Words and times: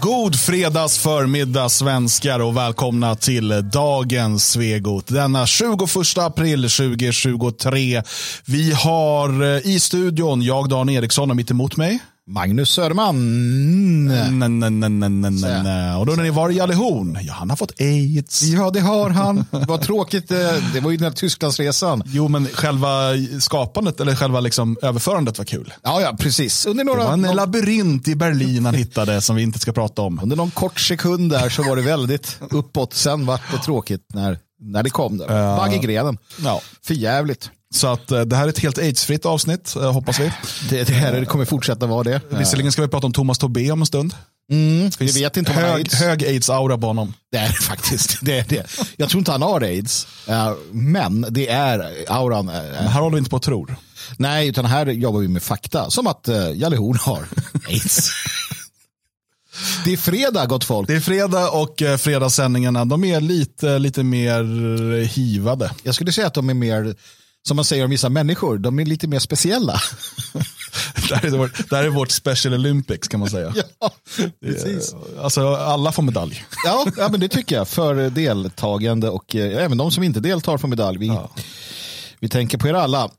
God 0.00 0.40
fredags 0.40 0.98
förmiddag 0.98 1.68
svenskar 1.68 2.40
och 2.40 2.56
välkomna 2.56 3.16
till 3.16 3.70
dagens 3.70 4.50
Svegot. 4.50 5.06
Denna 5.06 5.46
21 5.46 5.78
april 6.16 6.62
2023. 6.62 8.02
Vi 8.46 8.72
har 8.72 9.42
eh, 9.42 9.66
i 9.66 9.80
studion 9.80 10.42
jag 10.42 10.68
Dan 10.68 10.88
Eriksson 10.88 11.30
och 11.30 11.36
mitt 11.36 11.50
emot 11.50 11.76
mig 11.76 11.98
Magnus 12.30 12.70
Söderman. 12.70 13.16
Och 15.98 16.06
då 16.06 16.12
när 16.12 16.22
ni 16.22 16.30
var 16.30 16.50
i 16.50 16.60
Allehorn, 16.60 17.18
ja 17.22 17.32
han 17.32 17.50
har 17.50 17.56
fått 17.56 17.80
aids. 17.80 18.42
Ja 18.42 18.70
det 18.70 18.80
har 18.80 19.10
han. 19.10 19.44
Vad 19.50 19.82
tråkigt. 19.82 20.30
eh, 20.30 20.38
Det 20.74 20.80
var 20.80 20.90
ju 20.90 20.96
den 20.96 21.04
här 21.04 21.10
Tysklandsresan. 21.12 22.02
Jo 22.06 22.28
men 22.28 22.46
själva 22.46 22.88
skapandet 23.40 24.00
eller 24.00 24.14
själva 24.14 24.40
liksom 24.40 24.76
överförandet 24.82 25.38
var 25.38 25.44
kul. 25.44 25.72
Ja, 25.82 26.00
ja 26.00 26.16
precis. 26.20 26.66
Under, 26.66 26.84
Det 26.84 26.90
några, 26.90 27.04
var 27.04 27.12
en 27.12 27.20
någon, 27.22 27.36
labyrint 27.36 28.08
i 28.08 28.14
Berlin 28.14 28.64
han 28.66 28.74
hittade 28.74 29.20
som 29.20 29.36
vi 29.36 29.42
inte 29.42 29.58
ska 29.58 29.72
prata 29.72 30.02
om. 30.02 30.20
under 30.22 30.36
någon 30.36 30.50
kort 30.50 30.80
sekund 30.80 31.30
där 31.30 31.48
så 31.48 31.62
var 31.62 31.76
det 31.76 31.82
väldigt 31.82 32.38
uppåt. 32.50 32.94
Sen 32.94 33.26
var 33.26 33.40
det 33.52 33.58
tråkigt 33.58 34.04
när, 34.14 34.38
när 34.60 34.82
det 34.82 34.90
kom. 34.90 35.18
Där. 35.18 35.56
Bagg 35.56 35.74
i 35.74 35.78
grenen. 35.78 36.18
Ja. 36.44 36.60
För 36.84 36.94
jävligt. 36.94 37.50
Så 37.74 37.86
att 37.86 38.10
eh, 38.10 38.20
det 38.20 38.36
här 38.36 38.44
är 38.44 38.48
ett 38.48 38.58
helt 38.58 38.78
aidsfritt 38.78 39.26
avsnitt, 39.26 39.76
eh, 39.76 39.92
hoppas 39.92 40.20
vi. 40.20 40.32
Det, 40.70 40.84
det 40.84 40.92
här 40.94 41.12
det 41.20 41.26
kommer 41.26 41.44
fortsätta 41.44 41.86
vara 41.86 42.02
det. 42.02 42.20
Visserligen 42.30 42.72
ska 42.72 42.82
vi 42.82 42.88
prata 42.88 43.06
om 43.06 43.12
Thomas 43.12 43.38
Tobé 43.38 43.70
om 43.70 43.80
en 43.82 43.86
stund. 43.86 44.14
Mm, 44.52 44.90
vi 44.98 45.06
vet 45.10 45.36
inte 45.36 45.50
om 45.50 45.56
han 45.56 45.64
har 45.64 45.70
Hög, 45.72 45.80
aids. 45.80 45.94
hög 45.94 46.22
aids-aura 46.24 46.78
på 46.80 46.86
honom. 46.86 47.14
Det 47.32 47.38
är 47.38 47.52
faktiskt. 47.52 48.18
Det 48.22 48.38
är 48.38 48.44
det. 48.48 48.66
Jag 48.96 49.08
tror 49.08 49.18
inte 49.18 49.32
han 49.32 49.42
har 49.42 49.60
aids. 49.60 50.06
Eh, 50.28 50.52
Men 50.72 51.26
det 51.30 51.48
är 51.48 51.94
auran. 52.08 52.48
eh, 52.48 52.54
Men 52.54 52.86
här 52.88 53.00
håller 53.00 53.14
vi 53.14 53.18
inte 53.18 53.30
på 53.30 53.36
att 53.36 53.42
tro. 53.42 53.66
Nej, 54.16 54.48
utan 54.48 54.64
här 54.64 54.86
jobbar 54.86 55.20
vi 55.20 55.28
med 55.28 55.42
fakta. 55.42 55.90
Som 55.90 56.06
att 56.06 56.28
Jalle 56.54 56.76
Horn 56.76 56.98
har 57.00 57.28
aids. 57.68 58.10
Det 59.84 59.92
är 59.92 59.96
fredag, 59.96 60.46
gott 60.46 60.64
folk. 60.64 60.88
Det 60.88 60.94
är 60.94 61.00
fredag 61.00 61.50
och 61.50 61.82
eh, 61.82 61.96
fredagssändningarna 61.96 62.84
de 62.84 63.04
är 63.04 63.20
lite, 63.20 63.78
lite 63.78 64.02
mer 64.02 64.44
hivade. 65.04 65.70
Jag 65.82 65.94
skulle 65.94 66.12
säga 66.12 66.26
att 66.26 66.34
de 66.34 66.50
är 66.50 66.54
mer, 66.54 66.94
som 67.48 67.56
man 67.56 67.64
säger 67.64 67.84
om 67.84 67.90
vissa 67.90 68.08
människor, 68.08 68.58
de 68.58 68.78
är 68.78 68.84
lite 68.84 69.08
mer 69.08 69.18
speciella. 69.18 69.80
Det 71.08 71.16
här 71.16 71.26
är 71.26 71.30
vårt, 71.30 71.68
det 71.70 71.76
här 71.76 71.84
är 71.84 71.88
vårt 71.88 72.10
Special 72.10 72.54
Olympics 72.54 73.08
kan 73.08 73.20
man 73.20 73.30
säga. 73.30 73.54
ja, 73.80 73.90
precis. 74.44 74.94
Alltså 75.20 75.54
alla 75.54 75.92
får 75.92 76.02
medalj. 76.02 76.44
Ja, 76.64 76.86
ja, 76.96 77.08
men 77.08 77.20
det 77.20 77.28
tycker 77.28 77.56
jag. 77.56 77.68
För 77.68 78.10
deltagande 78.10 79.08
och 79.08 79.36
eh, 79.36 79.64
även 79.64 79.78
de 79.78 79.90
som 79.90 80.04
inte 80.04 80.20
deltar 80.20 80.58
får 80.58 80.68
medalj. 80.68 80.98
Vi, 80.98 81.18
vi 82.20 82.28
tänker 82.28 82.58
på 82.58 82.68
er 82.68 82.74
alla. 82.74 83.10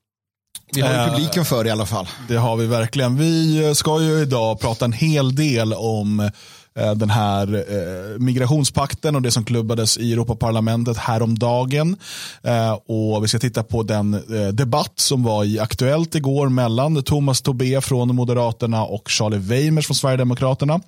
Vi 0.73 0.81
har 0.81 0.89
ju 0.89 0.95
Eh, 0.95 1.09
publiken 1.09 1.45
för 1.45 1.67
i 1.67 1.69
alla 1.69 1.85
fall. 1.85 2.07
Det 2.27 2.35
har 2.35 2.57
vi 2.57 2.65
verkligen. 2.67 3.17
Vi 3.17 3.75
ska 3.75 4.01
ju 4.01 4.21
idag 4.21 4.59
prata 4.59 4.85
en 4.85 4.93
hel 4.93 5.35
del 5.35 5.73
om 5.73 6.31
Eh, 6.75 6.91
den 6.91 7.09
här 7.09 7.55
eh, 7.55 8.19
migrationspakten 8.19 9.15
och 9.15 9.21
det 9.21 9.31
som 9.31 9.45
klubbades 9.45 9.97
i 9.97 10.13
Europaparlamentet 10.13 10.97
häromdagen. 10.97 11.95
Eh, 12.43 12.71
och 12.71 13.23
vi 13.23 13.27
ska 13.27 13.39
titta 13.39 13.63
på 13.63 13.83
den 13.83 14.13
eh, 14.13 14.47
debatt 14.47 14.93
som 14.95 15.23
var 15.23 15.43
i 15.43 15.59
Aktuellt 15.59 16.15
igår 16.15 16.49
mellan 16.49 17.03
Thomas 17.03 17.41
Tobé 17.41 17.81
från 17.81 18.15
Moderaterna 18.15 18.83
och 18.83 19.09
Charlie 19.09 19.37
Weimers 19.37 19.87
från 19.87 19.95
Sverigedemokraterna. 19.95 20.79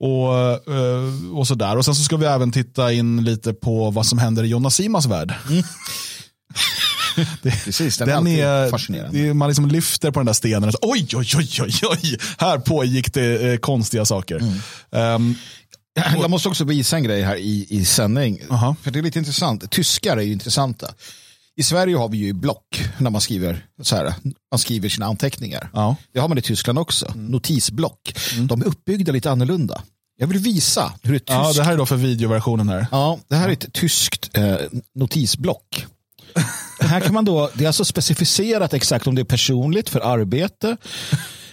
Och, 0.00 0.38
eh, 0.74 1.36
och 1.38 1.46
sådär. 1.46 1.76
Och 1.76 1.84
sen 1.84 1.94
så 1.94 2.02
ska 2.02 2.16
vi 2.16 2.26
även 2.26 2.52
titta 2.52 2.92
in 2.92 3.24
lite 3.24 3.52
på 3.52 3.90
vad 3.90 4.06
som 4.06 4.18
händer 4.18 4.44
i 4.44 4.46
Jonas 4.46 4.74
Simans 4.74 5.06
värld. 5.06 5.34
Mm. 5.48 5.62
Precis, 7.64 7.98
den, 7.98 8.08
Den 8.08 8.26
är 8.26 8.70
fascinerande. 8.70 9.18
det 9.18 9.34
man 9.34 9.48
liksom 9.48 9.68
lyfter 9.68 10.10
på 10.10 10.20
den 10.20 10.26
där 10.26 10.32
stenen 10.32 10.64
och 10.64 10.72
så, 10.72 10.78
oj, 10.82 11.06
oj, 11.14 11.26
oj, 11.36 11.48
oj, 11.62 11.72
oj, 11.82 12.18
här 12.38 12.58
pågick 12.58 13.14
det 13.14 13.52
eh, 13.52 13.58
konstiga 13.58 14.04
saker. 14.04 14.36
Mm. 14.38 14.54
Ehm, 14.92 15.34
Jag 16.20 16.30
måste 16.30 16.48
också 16.48 16.64
visa 16.64 16.96
en 16.96 17.02
grej 17.02 17.22
här 17.22 17.36
i, 17.36 17.66
i 17.70 17.84
sändning. 17.84 18.38
Aha. 18.50 18.76
För 18.82 18.90
det 18.90 18.98
är 18.98 19.02
lite 19.02 19.18
intressant. 19.18 19.70
Tyskar 19.70 20.16
är 20.16 20.22
ju 20.22 20.32
intressanta. 20.32 20.90
I 21.56 21.62
Sverige 21.62 21.96
har 21.96 22.08
vi 22.08 22.18
ju 22.18 22.32
block 22.32 22.84
när 22.98 23.10
man 23.10 23.20
skriver, 23.20 23.64
så 23.82 23.96
här, 23.96 24.14
man 24.52 24.58
skriver 24.58 24.88
sina 24.88 25.06
anteckningar. 25.06 25.70
ja. 25.72 25.96
Det 26.12 26.20
har 26.20 26.28
man 26.28 26.38
i 26.38 26.42
Tyskland 26.42 26.78
också. 26.78 27.12
Notisblock. 27.16 28.14
De 28.48 28.60
är 28.62 28.66
uppbyggda 28.66 29.12
lite 29.12 29.30
annorlunda. 29.30 29.82
Jag 30.20 30.26
vill 30.26 30.38
visa 30.38 30.92
hur 31.02 31.16
ett 31.16 31.26
tyskt... 31.26 31.38
ja, 31.38 31.52
det 31.52 31.62
här 31.62 31.72
är 31.72 31.76
då 31.76 31.86
för 31.86 31.96
videoversionen 31.96 32.68
här. 32.68 32.86
Ja, 32.90 33.18
det 33.28 33.36
här 33.36 33.48
är 33.48 33.52
ett 33.52 33.72
tyskt 33.72 34.36
eh, 34.36 34.56
notisblock. 34.94 35.86
Här 36.80 37.00
kan 37.00 37.14
man 37.14 37.24
då, 37.24 37.50
det 37.54 37.64
är 37.64 37.66
alltså 37.66 37.84
specificerat 37.84 38.74
exakt 38.74 39.06
om 39.06 39.14
det 39.14 39.22
är 39.22 39.24
personligt 39.24 39.88
för 39.88 40.00
arbete 40.00 40.76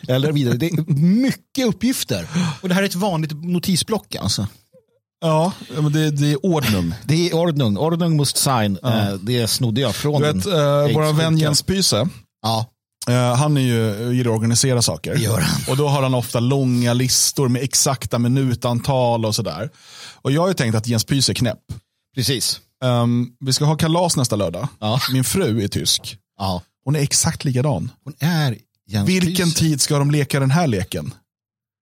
eller 0.08 0.32
vidare. 0.32 0.58
Det 0.58 0.66
är 0.68 0.94
mycket 0.96 1.68
uppgifter. 1.68 2.28
Och 2.62 2.70
det 2.70 2.76
här 2.76 2.82
är 2.82 2.86
ett 2.88 2.96
vanligt 2.96 3.32
notisblock 3.44 4.16
alltså. 4.16 4.48
Ja, 5.22 5.52
men 5.76 5.92
det, 5.92 6.12
det 6.12 6.32
är 6.32 6.46
ordnung. 6.46 6.94
Det 7.04 7.30
är 7.30 7.36
Ordnung, 7.36 7.78
Ordnung 7.78 8.18
must 8.18 8.38
sign. 8.38 8.78
Eh, 8.84 9.14
det 9.14 9.48
snodde 9.48 9.82
jag 9.82 9.96
från 9.96 10.22
Du 10.22 10.32
vet, 10.34 10.46
eh, 10.46 10.54
vår 10.94 11.14
vän. 11.14 11.38
Jens 11.38 11.62
Pyse, 11.64 12.08
Ja, 12.42 12.66
eh, 13.10 13.36
han 13.36 13.58
är 13.58 13.62
ju, 13.62 14.14
gillar 14.14 14.32
att 14.32 14.36
organisera 14.38 14.82
saker. 14.82 15.16
Gör 15.16 15.40
han. 15.40 15.62
Och 15.70 15.78
då 15.78 15.88
har 15.88 16.02
han 16.04 16.14
ofta 16.14 16.40
långa 16.40 16.94
listor 16.94 17.48
med 17.50 17.64
exakta 17.64 18.20
minutantal 18.20 19.26
och 19.26 19.36
sådär. 19.36 19.70
Och 20.22 20.32
jag 20.32 20.42
har 20.42 20.48
ju 20.48 20.54
tänkt 20.54 20.76
att 20.76 20.88
Jens 20.88 21.04
Pyse 21.04 21.32
är 21.32 21.34
knäpp. 21.34 21.60
precis. 22.16 22.60
Ehm, 22.86 23.28
vi 23.40 23.54
ska 23.54 23.66
ha 23.66 23.76
kalas 23.76 24.18
nästa 24.18 24.36
lördag. 24.36 24.68
Ja. 24.80 25.00
Min 25.12 25.24
fru 25.24 25.64
är 25.64 25.68
tysk. 25.68 26.18
Ja. 26.38 26.62
Hon 26.86 26.96
är 26.96 27.00
exakt 27.00 27.46
likadan. 27.46 27.92
Hon 28.04 28.14
är 28.20 28.58
Jens 28.88 29.10
Vilken 29.10 29.48
Pyse. 29.48 29.60
tid 29.60 29.82
ska 29.82 29.98
de 30.00 30.12
leka 30.12 30.40
den 30.40 30.52
här 30.52 30.68
leken? 30.68 31.14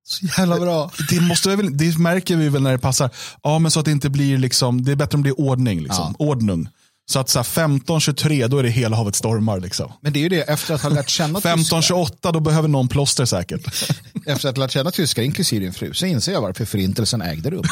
Så 0.05 0.25
jävla 0.25 0.59
bra. 0.59 0.91
Det, 1.09 1.21
måste 1.21 1.55
väl, 1.55 1.77
det 1.77 1.97
märker 1.97 2.35
vi 2.35 2.49
väl 2.49 2.61
när 2.61 2.71
det 2.71 2.77
passar. 2.79 3.09
Ja, 3.43 3.59
men 3.59 3.71
så 3.71 3.79
att 3.79 3.85
det 3.85 3.91
inte 3.91 4.09
blir 4.09 4.37
liksom, 4.37 4.83
det 4.83 4.91
är 4.91 4.95
bättre 4.95 5.15
om 5.15 5.23
det 5.23 5.29
är 5.29 5.39
ordning. 5.39 5.81
Liksom. 5.81 6.15
Ordnung. 6.19 6.69
Så 7.05 7.19
att 7.19 7.29
så 7.29 7.39
här, 7.39 7.43
15-23, 7.43 8.47
då 8.47 8.57
är 8.57 8.63
det 8.63 8.69
hela 8.69 8.95
havet 8.95 9.15
stormar. 9.15 9.59
Liksom. 9.59 9.91
Men 10.01 10.13
det 10.13 10.19
är 10.19 10.21
ju 10.21 10.29
det, 10.29 10.41
efter 10.41 10.73
att 10.73 10.81
ha 10.81 10.89
lärt 10.89 11.09
känna 11.09 11.41
tyskar, 11.41 11.81
15-28, 11.81 12.31
då 12.33 12.39
behöver 12.39 12.67
någon 12.67 12.87
plåster 12.87 13.25
säkert. 13.25 13.67
efter 14.25 14.49
att 14.49 14.57
ha 14.57 14.63
lärt 14.63 14.71
känna 14.71 14.91
tyskar, 14.91 15.23
inklusive 15.23 15.65
din 15.65 15.73
fru, 15.73 15.93
så 15.93 16.05
inser 16.05 16.31
jag 16.33 16.41
varför 16.41 16.65
förintelsen 16.65 17.21
ägde 17.21 17.49
rum. 17.49 17.63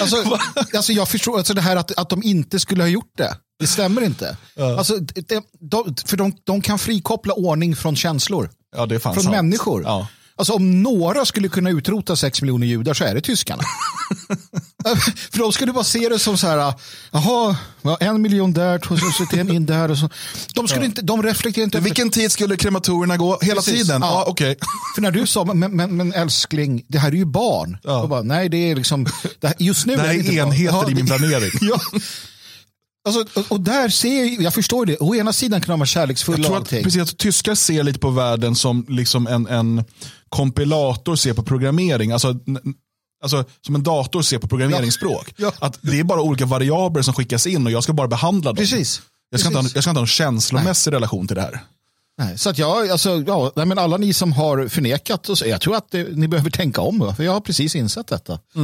Alltså, 0.00 0.38
alltså 0.74 0.92
jag 0.92 1.08
förstår, 1.08 1.38
alltså 1.38 1.54
det 1.54 1.60
här 1.60 1.76
att, 1.76 1.98
att 1.98 2.08
de 2.08 2.22
inte 2.22 2.60
skulle 2.60 2.82
ha 2.82 2.88
gjort 2.88 3.12
det, 3.16 3.36
det 3.60 3.66
stämmer 3.66 4.02
inte. 4.02 4.36
Alltså, 4.78 4.96
det, 4.96 5.44
de, 5.60 5.94
för 6.06 6.16
de, 6.16 6.32
de 6.44 6.60
kan 6.60 6.78
frikoppla 6.78 7.34
ordning 7.34 7.76
från 7.76 7.96
känslor, 7.96 8.50
Ja, 8.76 8.86
det 8.86 8.94
är 8.94 8.98
fan 8.98 9.14
från 9.14 9.24
sant. 9.24 9.36
människor. 9.36 9.82
Ja. 9.82 10.08
Alltså 10.36 10.52
om 10.52 10.82
några 10.82 11.24
skulle 11.24 11.48
kunna 11.48 11.70
utrota 11.70 12.16
sex 12.16 12.42
miljoner 12.42 12.66
judar 12.66 12.94
så 12.94 13.04
är 13.04 13.14
det 13.14 13.20
tyskarna. 13.20 13.62
För 15.30 15.38
de 15.38 15.52
skulle 15.52 15.72
bara 15.72 15.84
se 15.84 16.08
det 16.08 16.18
som 16.18 16.38
så 16.38 16.46
här, 16.46 16.74
jaha, 17.12 17.56
ja, 17.82 17.96
en 18.00 18.22
miljon 18.22 18.52
där, 18.52 18.78
två 18.78 18.96
tusen 18.96 19.50
in 19.50 19.66
där. 19.66 19.90
Och 19.90 19.98
så. 19.98 20.08
De, 20.54 20.68
skulle 20.68 20.84
inte, 20.84 21.02
de 21.02 21.22
reflekterar 21.22 21.64
inte 21.64 21.78
över 21.78 21.84
Vilken 21.84 22.10
tid 22.10 22.32
skulle 22.32 22.56
krematorierna 22.56 23.16
gå? 23.16 23.38
Hela 23.42 23.54
Precis, 23.62 23.82
tiden? 23.82 24.02
ja. 24.02 24.08
Ja, 24.08 24.24
okej. 24.28 24.56
För 24.94 25.02
när 25.02 25.10
du 25.10 25.26
sa, 25.26 25.44
men, 25.44 25.76
men, 25.76 25.96
men 25.96 26.12
älskling, 26.12 26.84
det 26.88 26.98
här 26.98 27.08
är 27.08 27.16
ju 27.16 27.24
barn. 27.24 27.78
Ja. 27.82 28.06
Bara, 28.06 28.22
nej, 28.22 28.48
det 28.48 28.56
är 28.70 28.76
liksom, 28.76 29.06
det 29.40 29.46
här, 29.46 29.56
just 29.58 29.86
nu 29.86 29.96
Det 29.96 30.02
här 30.02 30.08
det 30.08 30.14
är 30.14 30.18
inte 30.18 30.30
barn. 30.36 30.48
enheter 30.48 30.76
Ja, 30.82 30.90
i 30.90 30.94
min 30.94 31.06
planering. 31.06 31.50
Ja. 31.60 31.80
Alltså, 33.08 33.42
och, 33.48 33.60
där 33.60 33.88
ser 33.88 34.24
jag, 34.24 34.42
jag 34.42 34.54
förstår 34.54 34.86
det, 34.86 34.96
å 34.96 35.14
ena 35.14 35.32
sidan 35.32 35.60
kan 35.60 35.68
de 35.72 35.78
vara 35.78 35.80
Jag 35.80 35.88
kärleksfulla 35.88 36.38
och 36.38 36.44
tror 36.68 36.78
att, 36.78 36.84
precis, 36.84 37.02
att 37.02 37.18
tyskar 37.18 37.54
ser 37.54 37.82
lite 37.82 37.98
på 37.98 38.10
världen 38.10 38.54
som 38.54 38.86
liksom 38.88 39.26
en, 39.26 39.46
en 39.46 39.84
kompilator 40.28 41.16
ser 41.16 41.34
på 41.34 41.42
programmering. 41.42 42.12
Alltså, 42.12 42.34
alltså, 43.22 43.44
som 43.66 43.74
en 43.74 43.82
dator 43.82 44.22
ser 44.22 44.38
på 44.38 44.48
programmeringsspråk. 44.48 45.34
Ja. 45.36 45.52
Att 45.58 45.78
det 45.82 46.00
är 46.00 46.04
bara 46.04 46.20
olika 46.22 46.46
variabler 46.46 47.02
som 47.02 47.14
skickas 47.14 47.46
in 47.46 47.66
och 47.66 47.72
jag 47.72 47.82
ska 47.82 47.92
bara 47.92 48.08
behandla 48.08 48.50
dem. 48.50 48.56
Precis. 48.56 49.02
Jag 49.30 49.40
ska, 49.40 49.46
inte 49.48 49.58
ha, 49.58 49.62
Precis. 49.62 49.74
jag 49.74 49.84
ska 49.84 49.90
inte 49.90 49.98
ha 49.98 50.02
en 50.04 50.06
känslomässig 50.06 50.92
relation 50.92 51.26
till 51.26 51.36
det 51.36 51.42
här. 51.42 51.60
Nej, 52.18 52.38
så 52.38 52.50
att 52.50 52.58
jag, 52.58 52.90
alltså, 52.90 53.24
ja, 53.26 53.52
nej, 53.56 53.66
men 53.66 53.78
alla 53.78 53.96
ni 53.96 54.12
som 54.12 54.32
har 54.32 54.68
förnekat, 54.68 55.28
och 55.28 55.38
så, 55.38 55.46
jag 55.46 55.60
tror 55.60 55.76
att 55.76 55.90
det, 55.90 56.16
ni 56.16 56.28
behöver 56.28 56.50
tänka 56.50 56.80
om, 56.80 57.14
för 57.16 57.24
jag 57.24 57.32
har 57.32 57.40
precis 57.40 57.74
insett 57.76 58.06
detta. 58.06 58.38
Fy- 58.54 58.60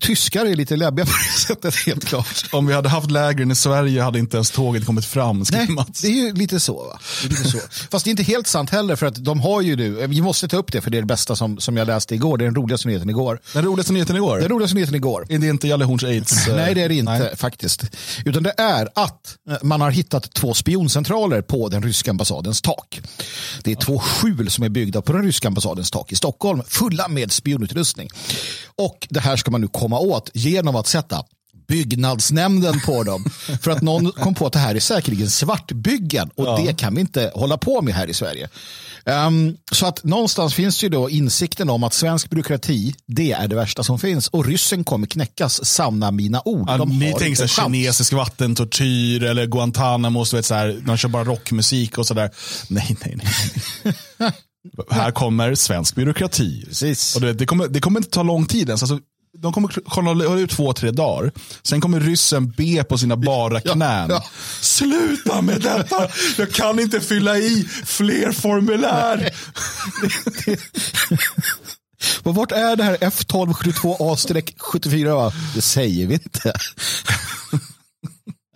Tyskar 0.00 0.46
är 0.46 0.54
lite 0.56 0.76
läbbiga 0.76 1.06
på 1.06 1.12
det 1.12 1.40
sättet, 1.46 1.74
helt 1.86 2.04
klart. 2.04 2.44
Om 2.52 2.66
vi 2.66 2.74
hade 2.74 2.88
haft 2.88 3.10
lägren 3.10 3.50
i 3.50 3.54
Sverige 3.54 4.02
hade 4.02 4.18
inte 4.18 4.36
ens 4.36 4.50
tåget 4.50 4.86
kommit 4.86 5.04
fram, 5.04 5.44
Nej, 5.52 5.68
Mats. 5.68 6.00
det 6.00 6.08
är 6.08 6.12
ju 6.12 6.32
lite 6.34 6.60
så. 6.60 6.84
Va? 6.84 6.98
Det 7.22 7.26
är 7.26 7.30
lite 7.30 7.50
så. 7.50 7.58
Fast 7.90 8.04
det 8.04 8.08
är 8.08 8.10
inte 8.10 8.22
helt 8.22 8.46
sant 8.46 8.70
heller, 8.70 8.96
för 8.96 9.06
att 9.06 9.24
de 9.24 9.40
har 9.40 9.60
ju 9.62 9.76
nu, 9.76 10.06
vi 10.06 10.20
måste 10.20 10.48
ta 10.48 10.56
upp 10.56 10.72
det, 10.72 10.80
för 10.80 10.90
det 10.90 10.98
är 10.98 11.02
det 11.02 11.06
bästa 11.06 11.36
som, 11.36 11.58
som 11.58 11.76
jag 11.76 11.86
läste 11.86 12.14
igår, 12.14 12.38
det 12.38 12.44
är 12.44 12.46
den 12.46 12.54
roligaste 12.54 12.88
nyheten 12.88 13.10
igår. 13.10 13.40
Den 13.52 13.64
roligaste 13.64 13.92
nyheten 13.92 14.16
igår. 14.16 14.38
Den 14.40 14.48
roligaste 14.48 14.74
nyheten 14.74 14.94
igår. 14.94 15.26
Är 15.28 15.38
det 15.38 15.46
inte 15.48 15.68
Jalle 15.68 15.84
Horns 15.84 16.04
aids? 16.04 16.48
eh, 16.48 16.56
Nej, 16.56 16.74
det 16.74 16.82
är 16.82 16.88
det 16.88 16.94
inte 16.94 17.18
nej. 17.18 17.36
faktiskt. 17.36 17.84
Utan 18.24 18.42
det 18.42 18.54
är 18.56 18.88
att 18.94 19.36
eh, 19.50 19.56
man 19.62 19.80
har 19.80 19.90
hittat 19.90 20.32
två 20.34 20.54
spioncentraler 20.54 21.42
på 21.42 21.68
den 21.68 21.82
ryska 21.82 22.10
ambassadens 22.10 22.62
tak. 22.62 23.00
Det 23.62 23.70
är 23.72 23.76
två 23.76 23.98
skjul 23.98 24.50
som 24.50 24.64
är 24.64 24.68
byggda 24.68 25.02
på 25.02 25.12
den 25.12 25.22
ryska 25.24 25.48
ambassadens 25.48 25.90
tak 25.90 26.12
i 26.12 26.16
Stockholm, 26.16 26.62
fulla 26.68 27.08
med 27.08 27.32
spionutrustning. 27.32 28.08
Och 28.76 29.06
det 29.10 29.20
här 29.20 29.36
ska 29.36 29.50
man 29.50 29.59
nu 29.60 29.68
komma 29.68 29.98
åt 29.98 30.30
genom 30.34 30.76
att 30.76 30.86
sätta 30.86 31.24
byggnadsnämnden 31.70 32.80
på 32.80 33.02
dem. 33.02 33.24
För 33.62 33.70
att 33.70 33.82
någon 33.82 34.12
kom 34.12 34.34
på 34.34 34.46
att 34.46 34.52
det 34.52 34.58
här 34.58 34.74
är 34.74 34.80
säkerligen 34.80 35.30
svartbyggen 35.30 36.30
och 36.34 36.46
ja. 36.46 36.62
det 36.66 36.78
kan 36.78 36.94
vi 36.94 37.00
inte 37.00 37.32
hålla 37.34 37.58
på 37.58 37.82
med 37.82 37.94
här 37.94 38.06
i 38.06 38.14
Sverige. 38.14 38.48
Um, 39.04 39.56
så 39.72 39.86
att 39.86 40.04
någonstans 40.04 40.54
finns 40.54 40.84
ju 40.84 40.88
då 40.88 41.10
insikten 41.10 41.70
om 41.70 41.84
att 41.84 41.94
svensk 41.94 42.30
byråkrati, 42.30 42.94
det 43.06 43.32
är 43.32 43.48
det 43.48 43.56
värsta 43.56 43.82
som 43.82 43.98
finns. 43.98 44.28
Och 44.28 44.46
ryssen 44.46 44.84
kommer 44.84 45.06
knäckas, 45.06 45.64
sanna 45.64 46.10
mina 46.10 46.42
ord. 46.44 46.68
Ja, 46.68 46.84
ni 46.84 47.14
tänker 47.18 47.46
så 47.46 47.62
kinesisk 47.62 48.12
vattentortyr 48.12 49.22
eller 49.22 49.46
Guantanamo, 49.46 50.24
så 50.24 50.36
vet, 50.36 50.46
så 50.46 50.54
här, 50.54 50.80
de 50.86 50.96
kör 50.96 51.08
bara 51.08 51.24
rockmusik 51.24 51.98
och 51.98 52.06
sådär. 52.06 52.30
Nej, 52.68 52.96
nej, 53.04 53.18
nej. 53.22 54.32
här 54.90 55.10
kommer 55.10 55.54
svensk 55.54 55.94
byråkrati. 55.94 56.64
Precis. 56.66 57.14
Och 57.14 57.20
det, 57.20 57.32
det, 57.32 57.46
kommer, 57.46 57.68
det 57.68 57.80
kommer 57.80 58.00
inte 58.00 58.10
ta 58.10 58.22
lång 58.22 58.46
tid 58.46 58.68
ens. 58.68 58.82
Alltså, 58.82 58.98
de 59.42 59.52
kommer 59.52 59.90
hålla 59.90 60.34
ut 60.34 60.50
två, 60.50 60.72
tre 60.72 60.90
dagar. 60.90 61.32
Sen 61.62 61.80
kommer 61.80 62.00
ryssen 62.00 62.50
be 62.50 62.84
på 62.84 62.98
sina 62.98 63.16
bara 63.16 63.60
knän. 63.60 64.10
Ja, 64.10 64.14
ja. 64.14 64.24
Sluta 64.60 65.42
med 65.42 65.60
detta! 65.60 66.08
Jag 66.38 66.52
kan 66.52 66.80
inte 66.80 67.00
fylla 67.00 67.38
i 67.38 67.64
fler 67.84 68.32
formulär. 68.32 69.30
Och 72.22 72.34
vart 72.34 72.52
är 72.52 72.76
det 72.76 72.84
här 72.84 72.96
F1272A-74? 72.96 75.32
Det 75.54 75.62
säger 75.62 76.06
vi 76.06 76.14
inte. 76.14 76.52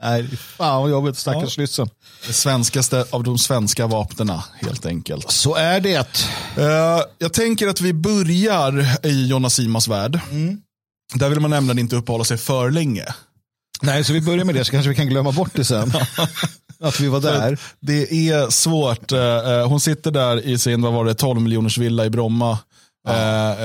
Nej, 0.03 0.29
fan 0.37 0.83
vad 0.83 0.91
jobbigt, 0.91 1.17
stackars 1.17 1.59
ja. 1.59 1.63
ryssen. 1.63 1.89
Det 2.27 2.33
svenskaste 2.33 3.07
av 3.11 3.23
de 3.23 3.39
svenska 3.39 3.87
vapnen 3.87 4.39
helt 4.55 4.87
enkelt. 4.87 5.31
Så 5.31 5.55
är 5.55 5.81
det. 5.81 6.29
Uh, 6.59 7.01
jag 7.19 7.33
tänker 7.33 7.69
att 7.69 7.81
vi 7.81 7.93
börjar 7.93 9.07
i 9.07 9.27
Jonna 9.27 9.51
Simas 9.51 9.89
värld. 9.89 10.21
Mm. 10.31 10.59
Där 11.15 11.29
vill 11.29 11.41
man 11.41 11.51
nämligen 11.51 11.79
inte 11.79 11.97
uppehålla 11.97 12.25
sig 12.25 12.37
för 12.37 12.71
länge. 12.71 13.05
Nej, 13.83 14.05
så 14.05 14.13
vi 14.13 14.21
börjar 14.21 14.45
med 14.45 14.55
det 14.55 14.65
så 14.65 14.71
kanske 14.71 14.89
vi 14.89 14.97
kan 14.97 15.07
glömma 15.09 15.33
bort 15.33 15.51
det 15.55 15.65
sen. 15.65 15.93
att 16.81 17.01
vi 17.01 17.09
var 17.09 17.21
där. 17.21 17.59
Det 17.81 18.29
är 18.31 18.51
svårt. 18.51 19.13
Eh, 19.13 19.21
eh, 19.21 19.69
hon 19.69 19.81
sitter 19.81 20.11
där 20.11 20.47
i 20.47 20.59
sin, 20.59 20.83
vad 20.83 20.93
var 20.93 21.05
det, 21.05 21.15
12 21.15 21.41
miljoners 21.41 21.79
villa 21.79 22.05
i 22.05 22.11
Bromma. 22.11 22.59
Ja. 23.07 23.57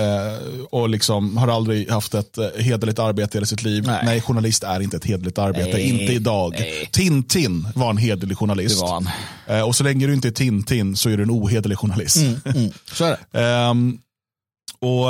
och 0.69 0.89
liksom 0.89 1.37
har 1.37 1.47
aldrig 1.47 1.89
haft 1.91 2.13
ett 2.13 2.37
hederligt 2.57 2.99
arbete 2.99 3.29
i 3.33 3.37
hela 3.37 3.45
sitt 3.45 3.63
liv. 3.63 3.83
Nej. 3.87 4.01
Nej, 4.05 4.21
journalist 4.21 4.63
är 4.63 4.79
inte 4.79 4.97
ett 4.97 5.05
hederligt 5.05 5.37
arbete. 5.37 5.71
Nej. 5.73 5.89
Inte 5.89 6.13
idag. 6.13 6.55
Nej. 6.59 6.89
Tintin 6.91 7.67
var 7.75 7.89
en 7.89 7.97
hederlig 7.97 8.37
journalist. 8.37 8.75
Det 8.79 8.81
var 8.81 9.05
han. 9.47 9.63
och 9.63 9.75
så 9.75 9.83
länge 9.83 10.07
du 10.07 10.13
inte 10.13 10.27
är 10.27 10.31
Tintin 10.31 10.95
så 10.95 11.09
är 11.09 11.17
du 11.17 11.23
en 11.23 11.31
ohederlig 11.31 11.77
journalist. 11.77 12.17
Mm, 12.17 12.39
mm. 12.45 12.71
Så 12.91 13.05
är 13.05 13.17
det. 13.31 13.69
um, 13.69 13.99
och 14.79 15.09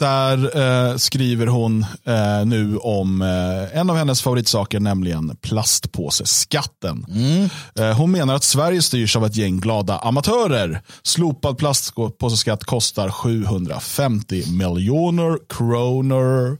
där 0.00 0.58
eh, 0.90 0.96
skriver 0.96 1.46
hon 1.46 1.86
eh, 2.04 2.44
nu 2.46 2.76
om 2.76 3.22
eh, 3.22 3.78
en 3.78 3.90
av 3.90 3.96
hennes 3.96 4.22
favoritsaker, 4.22 4.80
nämligen 4.80 5.36
plastpåseskatten. 5.36 7.06
Mm. 7.08 7.48
Eh, 7.78 7.96
hon 7.96 8.10
menar 8.10 8.34
att 8.34 8.44
Sverige 8.44 8.82
styrs 8.82 9.16
av 9.16 9.26
ett 9.26 9.36
gäng 9.36 9.60
glada 9.60 9.98
amatörer. 9.98 10.82
Slopad 11.02 11.58
plastpåseskatt 11.58 12.64
kostar 12.64 13.10
750 13.10 14.52
miljoner 14.52 15.38
kronor. 15.48 16.58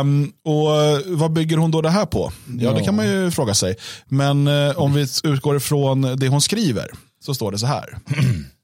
Um, 0.00 0.32
och 0.44 0.82
eh, 0.82 1.00
Vad 1.06 1.32
bygger 1.32 1.56
hon 1.56 1.70
då 1.70 1.82
det 1.82 1.90
här 1.90 2.06
på? 2.06 2.32
Ja, 2.58 2.72
det 2.72 2.84
kan 2.84 2.96
man 2.96 3.06
ju 3.06 3.30
fråga 3.30 3.54
sig. 3.54 3.76
Men 4.08 4.48
eh, 4.48 4.78
om 4.78 4.94
vi 4.94 5.06
utgår 5.24 5.56
ifrån 5.56 6.16
det 6.16 6.28
hon 6.28 6.40
skriver 6.40 6.90
så 7.24 7.34
står 7.34 7.52
det 7.52 7.58
så 7.58 7.66
här. 7.66 7.98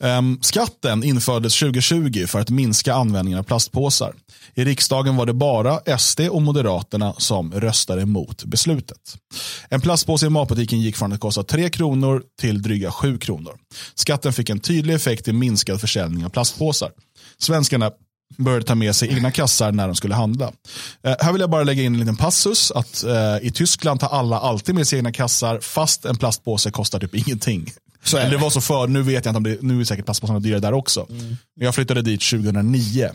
Ehm, 0.00 0.38
skatten 0.42 1.04
infördes 1.04 1.58
2020 1.58 2.26
för 2.26 2.40
att 2.40 2.50
minska 2.50 2.94
användningen 2.94 3.38
av 3.38 3.42
plastpåsar. 3.42 4.14
I 4.54 4.64
riksdagen 4.64 5.16
var 5.16 5.26
det 5.26 5.34
bara 5.34 5.98
SD 5.98 6.20
och 6.20 6.42
Moderaterna 6.42 7.14
som 7.18 7.52
röstade 7.52 8.06
mot 8.06 8.44
beslutet. 8.44 9.16
En 9.68 9.80
plastpåse 9.80 10.26
i 10.26 10.30
matbutiken 10.30 10.80
gick 10.80 10.96
från 10.96 11.12
att 11.12 11.20
kosta 11.20 11.42
3 11.42 11.70
kronor 11.70 12.22
till 12.40 12.62
dryga 12.62 12.90
7 12.90 13.18
kronor. 13.18 13.58
Skatten 13.94 14.32
fick 14.32 14.50
en 14.50 14.60
tydlig 14.60 14.94
effekt 14.94 15.28
i 15.28 15.32
minskad 15.32 15.80
försäljning 15.80 16.24
av 16.24 16.28
plastpåsar. 16.28 16.90
Svenskarna 17.38 17.90
började 18.36 18.64
ta 18.64 18.74
med 18.74 18.96
sig 18.96 19.08
egna 19.14 19.30
kassar 19.30 19.72
när 19.72 19.86
de 19.86 19.94
skulle 19.94 20.14
handla. 20.14 20.52
Eh, 21.02 21.14
här 21.20 21.32
vill 21.32 21.40
jag 21.40 21.50
bara 21.50 21.64
lägga 21.64 21.82
in 21.82 21.94
en 21.94 22.00
liten 22.00 22.16
passus 22.16 22.70
att 22.70 23.04
eh, 23.04 23.36
i 23.42 23.50
Tyskland 23.54 24.00
tar 24.00 24.08
alla 24.08 24.38
alltid 24.38 24.74
med 24.74 24.88
sig 24.88 24.98
egna 24.98 25.12
kassar 25.12 25.60
fast 25.60 26.04
en 26.04 26.16
plastpåse 26.16 26.70
kostar 26.70 27.00
typ 27.00 27.14
ingenting. 27.14 27.72
Så 28.04 28.16
Eller 28.18 28.30
det 28.30 28.36
var 28.36 28.50
så 28.50 28.60
för, 28.60 28.86
nu 28.86 29.02
vet 29.02 29.24
jag 29.24 29.30
inte 29.30 29.36
om 29.36 29.42
det, 29.42 29.62
nu 29.62 29.80
är 29.80 29.84
säkert 29.84 30.04
plastpåsarna 30.04 30.40
dyrare 30.40 30.60
där 30.60 30.72
också. 30.72 31.06
Mm. 31.10 31.36
Jag 31.54 31.74
flyttade 31.74 32.02
dit 32.02 32.20
2009. 32.20 33.10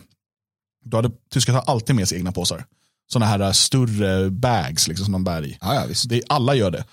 Då 0.84 0.96
hade 0.96 1.10
tyskarna 1.32 1.60
alltid 1.60 1.96
med 1.96 2.08
sig 2.08 2.18
egna 2.18 2.32
påsar. 2.32 2.64
Sådana 3.12 3.26
här 3.26 3.52
större 3.52 4.30
bags 4.30 4.88
liksom, 4.88 5.04
som 5.04 5.12
de 5.12 5.24
bär 5.24 5.44
i. 5.44 5.58
Ja, 5.60 5.74
ja, 5.74 5.84
visst. 5.88 6.08
Det, 6.08 6.22
alla 6.28 6.54
gör 6.54 6.70
det. 6.70 6.84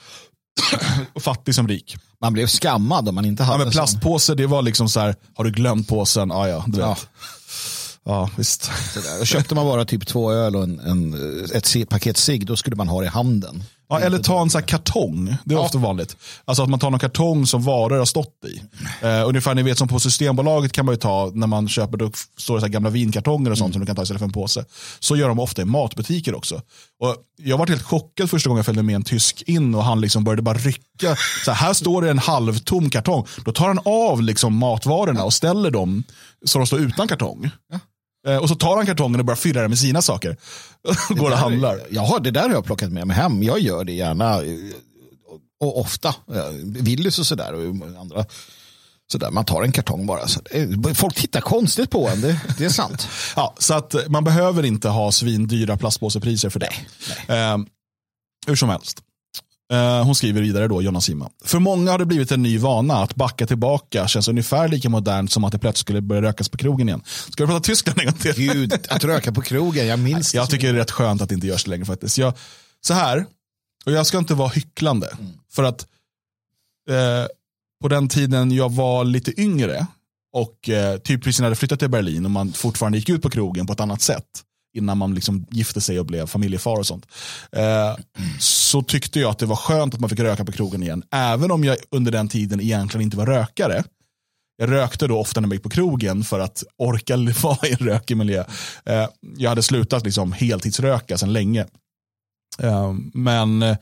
Fattig 1.19 1.55
som 1.55 1.67
rik. 1.67 1.97
Man 2.21 2.33
blev 2.33 2.47
skammad 2.47 3.09
om 3.09 3.15
man 3.15 3.25
inte 3.25 3.43
hade 3.43 3.59
ja, 3.59 3.65
men 3.65 3.71
Plastpåse, 3.71 4.35
det 4.35 4.47
var 4.47 4.61
liksom 4.61 4.89
så 4.89 4.99
här, 4.99 5.15
har 5.33 5.43
du 5.43 5.51
glömt 5.51 5.87
påsen? 5.87 6.31
Ah, 6.31 6.47
ja, 6.47 6.65
du. 6.67 6.79
Ja. 6.79 6.97
Ja, 8.03 8.29
visst. 8.37 8.71
Då 9.19 9.25
köpte 9.25 9.55
man 9.55 9.65
bara 9.65 9.85
typ 9.85 10.07
två 10.07 10.31
öl 10.31 10.55
och 10.55 10.63
en, 10.63 10.79
en 10.79 11.15
ett 11.53 11.89
paket 11.89 12.17
cigg, 12.17 12.45
då 12.45 12.55
skulle 12.55 12.75
man 12.75 12.87
ha 12.87 12.99
det 12.99 13.05
i 13.05 13.09
handen. 13.09 13.63
Ja, 13.91 13.99
eller 13.99 14.19
ta 14.19 14.41
en 14.41 14.49
sån 14.49 14.63
kartong. 14.63 15.25
Det 15.45 15.53
är 15.53 15.57
ja. 15.57 15.65
ofta 15.65 15.77
vanligt. 15.77 16.17
Alltså 16.45 16.63
att 16.63 16.69
man 16.69 16.79
tar 16.79 16.89
någon 16.89 16.99
kartong 16.99 17.47
som 17.47 17.63
varor 17.63 17.97
har 17.97 18.05
stått 18.05 18.45
i. 18.45 18.61
Uh, 19.05 19.27
ungefär 19.27 19.55
ni 19.55 19.63
vet 19.63 19.77
som 19.77 19.87
på 19.87 19.99
Systembolaget 19.99 20.71
kan 20.71 20.85
man 20.85 20.93
ju 20.93 20.99
ta 20.99 21.31
när 21.33 21.47
man 21.47 21.69
köper, 21.69 21.97
då 21.97 22.11
står 22.37 22.55
det 22.55 22.61
så 22.61 22.67
gamla 22.67 22.89
vinkartonger 22.89 23.51
och 23.51 23.57
sånt 23.57 23.67
mm. 23.67 23.73
som 23.73 23.79
du 23.79 23.85
kan 23.85 23.95
ta 23.95 24.01
istället 24.03 24.19
för 24.19 24.25
en 24.25 24.31
påse. 24.31 24.65
Så 24.99 25.15
gör 25.15 25.27
de 25.27 25.39
ofta 25.39 25.61
i 25.61 25.65
matbutiker 25.65 26.35
också. 26.35 26.55
Och 26.99 27.15
jag 27.37 27.57
var 27.57 27.67
helt 27.67 27.83
chockad 27.83 28.29
första 28.29 28.49
gången 28.49 28.57
jag 28.57 28.65
följde 28.65 28.83
med 28.83 28.95
en 28.95 29.03
tysk 29.03 29.41
in 29.41 29.75
och 29.75 29.83
han 29.83 30.01
liksom 30.01 30.23
började 30.23 30.41
bara 30.41 30.57
rycka. 30.57 31.15
Så 31.45 31.51
här, 31.51 31.67
här 31.67 31.73
står 31.73 32.01
det 32.01 32.09
en 32.09 32.19
halvtom 32.19 32.89
kartong. 32.89 33.25
Då 33.45 33.51
tar 33.51 33.67
han 33.67 33.79
av 33.85 34.21
liksom 34.21 34.57
matvarorna 34.57 35.23
och 35.23 35.33
ställer 35.33 35.71
dem 35.71 36.03
så 36.45 36.57
de 36.57 36.67
står 36.67 36.79
utan 36.79 37.07
kartong. 37.07 37.49
Ja. 37.71 37.79
Eh, 38.27 38.37
och 38.37 38.49
så 38.49 38.55
tar 38.55 38.77
han 38.77 38.85
kartongen 38.85 39.19
och 39.19 39.25
börjar 39.25 39.37
fylla 39.37 39.61
den 39.61 39.69
med 39.69 39.79
sina 39.79 40.01
saker. 40.01 40.37
Går 41.09 41.31
och 41.31 41.37
handlar. 41.37 41.79
Jaha, 41.89 42.19
det 42.19 42.31
där 42.31 42.41
har 42.41 42.49
jag 42.49 42.65
plockat 42.65 42.91
med 42.91 43.07
mig 43.07 43.15
hem. 43.15 43.43
Jag 43.43 43.59
gör 43.59 43.83
det 43.83 43.93
gärna. 43.93 44.41
Och 45.59 45.79
ofta. 45.79 46.15
Willys 46.63 47.19
och 47.19 47.25
sådär. 47.25 47.53
Och 47.53 47.99
andra. 47.99 48.25
Sådär, 49.11 49.31
man 49.31 49.45
tar 49.45 49.63
en 49.63 49.71
kartong 49.71 50.05
bara. 50.05 50.27
Folk 50.93 51.15
tittar 51.15 51.41
konstigt 51.41 51.89
på 51.89 52.07
en, 52.07 52.21
det, 52.21 52.41
det 52.57 52.65
är 52.65 52.69
sant. 52.69 53.07
ja, 53.35 53.55
så 53.57 53.73
att 53.73 53.95
man 54.07 54.23
behöver 54.23 54.65
inte 54.65 54.89
ha 54.89 55.11
svindyra 55.11 55.77
plastpåsepriser 55.77 56.49
för 56.49 56.59
det. 56.59 56.69
Nej, 57.09 57.17
nej. 57.27 57.51
Eh, 57.51 57.57
hur 58.47 58.55
som 58.55 58.69
helst. 58.69 59.01
Eh, 59.71 60.03
hon 60.03 60.15
skriver 60.15 60.41
vidare 60.41 60.67
då, 60.67 60.81
Jonna 60.81 61.01
Sima. 61.01 61.29
För 61.45 61.59
många 61.59 61.91
har 61.91 61.99
det 61.99 62.05
blivit 62.05 62.31
en 62.31 62.43
ny 62.43 62.57
vana 62.57 62.93
att 62.93 63.15
backa 63.15 63.47
tillbaka 63.47 64.07
känns 64.07 64.27
ungefär 64.27 64.67
lika 64.67 64.89
modernt 64.89 65.31
som 65.31 65.43
att 65.43 65.51
det 65.51 65.59
plötsligt 65.59 65.81
skulle 65.81 66.01
börja 66.01 66.21
rökas 66.21 66.49
på 66.49 66.57
krogen 66.57 66.87
igen. 66.89 67.01
Ska 67.05 67.43
vi 67.43 67.47
prata 67.47 67.63
Tyskland 67.63 67.99
en 67.99 68.05
gång 68.05 68.13
till? 68.13 68.33
Gud, 68.33 68.73
att 68.89 69.03
röka 69.03 69.31
på 69.31 69.41
krogen, 69.41 69.87
jag 69.87 69.99
minns. 69.99 70.35
Jag 70.35 70.49
tycker 70.49 70.67
det 70.67 70.73
är 70.73 70.79
rätt 70.79 70.91
skönt 70.91 71.21
att 71.21 71.29
det 71.29 71.35
inte 71.35 71.47
görs 71.47 71.67
längre 71.67 71.85
faktiskt. 71.85 72.17
Jag, 72.17 72.33
så 72.81 72.93
här, 72.93 73.25
och 73.85 73.91
jag 73.91 74.05
ska 74.05 74.17
inte 74.17 74.33
vara 74.33 74.49
hycklande. 74.49 75.07
Mm. 75.19 75.31
För 75.51 75.63
att 75.63 75.87
eh, 76.89 77.27
på 77.81 77.87
den 77.87 78.09
tiden 78.09 78.51
jag 78.51 78.71
var 78.71 79.03
lite 79.03 79.41
yngre 79.41 79.87
och 80.33 80.69
eh, 80.69 80.97
typ 80.97 81.23
precis 81.23 81.39
när 81.39 81.45
jag 81.45 81.49
hade 81.49 81.59
flyttat 81.59 81.79
till 81.79 81.89
Berlin 81.89 82.25
och 82.25 82.31
man 82.31 82.53
fortfarande 82.53 82.97
gick 82.97 83.09
ut 83.09 83.21
på 83.21 83.29
krogen 83.29 83.67
på 83.67 83.73
ett 83.73 83.79
annat 83.79 84.01
sätt 84.01 84.25
innan 84.73 84.97
man 84.97 85.15
liksom 85.15 85.45
gifte 85.51 85.81
sig 85.81 85.99
och 85.99 86.05
blev 86.05 86.25
familjefar 86.25 86.79
och 86.79 86.87
sånt. 86.87 87.05
Eh, 87.51 87.95
så 88.39 88.81
tyckte 88.81 89.19
jag 89.19 89.31
att 89.31 89.39
det 89.39 89.45
var 89.45 89.55
skönt 89.55 89.93
att 89.93 89.99
man 89.99 90.09
fick 90.09 90.19
röka 90.19 90.45
på 90.45 90.51
krogen 90.51 90.83
igen. 90.83 91.03
Även 91.11 91.51
om 91.51 91.63
jag 91.63 91.77
under 91.91 92.11
den 92.11 92.27
tiden 92.27 92.61
egentligen 92.61 93.03
inte 93.03 93.17
var 93.17 93.25
rökare. 93.25 93.83
Jag 94.57 94.71
rökte 94.71 95.07
då 95.07 95.19
ofta 95.19 95.41
när 95.41 95.47
jag 95.47 95.53
gick 95.53 95.63
på 95.63 95.69
krogen 95.69 96.23
för 96.23 96.39
att 96.39 96.63
orka 96.77 97.17
vara 97.43 97.67
i 97.67 97.71
en 97.71 97.87
rökig 97.87 98.17
miljö. 98.17 98.43
Eh, 98.85 99.07
jag 99.37 99.49
hade 99.49 99.63
slutat 99.63 100.05
liksom 100.05 100.31
heltidsröka 100.31 101.17
sedan 101.17 101.33
länge. 101.33 101.65
Eh, 102.59 102.93
men 103.13 103.75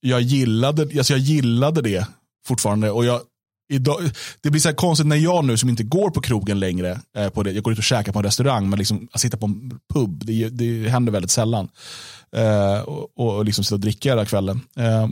jag 0.00 0.20
gillade, 0.20 0.82
alltså 0.82 1.12
jag 1.12 1.20
gillade 1.20 1.82
det 1.82 2.06
fortfarande. 2.46 2.90
Och 2.90 3.04
jag 3.04 3.20
Idag, 3.68 4.10
det 4.40 4.50
blir 4.50 4.60
så 4.60 4.68
här 4.68 4.76
konstigt 4.76 5.06
när 5.06 5.16
jag 5.16 5.44
nu 5.44 5.56
som 5.56 5.68
inte 5.68 5.82
går 5.82 6.10
på 6.10 6.20
krogen 6.20 6.60
längre, 6.60 7.00
eh, 7.16 7.28
på 7.28 7.42
det, 7.42 7.52
jag 7.52 7.64
går 7.64 7.72
ut 7.72 7.78
och 7.78 7.84
käkar 7.84 8.12
på 8.12 8.18
en 8.18 8.24
restaurang, 8.24 8.70
men 8.70 8.78
liksom, 8.78 9.08
att 9.12 9.20
sitta 9.20 9.36
på 9.36 9.46
en 9.46 9.80
pub, 9.94 10.24
det, 10.26 10.48
det 10.48 10.88
händer 10.88 11.12
väldigt 11.12 11.30
sällan. 11.30 11.68
Eh, 12.36 12.78
och, 12.78 13.18
och 13.18 13.44
liksom 13.44 13.64
sitta 13.64 13.74
och 13.74 13.80
dricka 13.80 14.08
hela 14.08 14.26
kvällen. 14.26 14.60
Eh, 14.76 15.08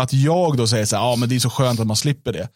att 0.00 0.12
jag 0.12 0.56
då 0.56 0.66
säger 0.66 0.84
så 0.84 0.96
här, 0.96 1.02
ja 1.02 1.16
men 1.16 1.28
det 1.28 1.34
är 1.34 1.40
så 1.40 1.50
skönt 1.50 1.80
att 1.80 1.86
man 1.86 1.96
slipper 1.96 2.32
det. 2.32 2.48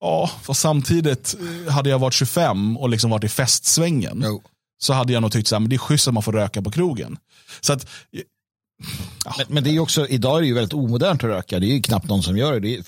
Ja, 0.00 0.30
fast 0.42 0.60
samtidigt 0.60 1.36
eh, 1.40 1.72
hade 1.72 1.90
jag 1.90 1.98
varit 1.98 2.14
25 2.14 2.76
och 2.76 2.88
liksom 2.88 3.10
varit 3.10 3.24
i 3.24 3.28
festsvängen. 3.28 4.18
No. 4.18 4.42
Så 4.78 4.92
hade 4.92 5.12
jag 5.12 5.22
nog 5.22 5.32
tyckt 5.32 5.48
så 5.48 5.54
här, 5.54 5.60
men 5.60 5.70
det 5.70 5.76
är 5.76 5.78
schysst 5.78 6.08
att 6.08 6.14
man 6.14 6.22
får 6.22 6.32
röka 6.32 6.62
på 6.62 6.70
krogen. 6.70 7.16
Så 7.60 7.72
att 7.72 7.86
Ja. 9.24 9.34
Men, 9.38 9.46
men, 9.48 9.64
det 9.64 9.70
är 9.70 9.78
också, 9.78 10.06
idag 10.06 10.36
är 10.36 10.40
det 10.40 10.46
ju 10.46 10.54
väldigt 10.54 10.74
omodernt 10.74 11.24
att 11.24 11.30
röka. 11.30 11.58
Det 11.58 11.66
är 11.66 11.74
ju 11.74 11.82
knappt 11.82 12.08
någon 12.08 12.22
som 12.22 12.36
gör 12.36 12.52
det. 12.52 12.60
Det 12.60 12.74
är, 12.74 12.84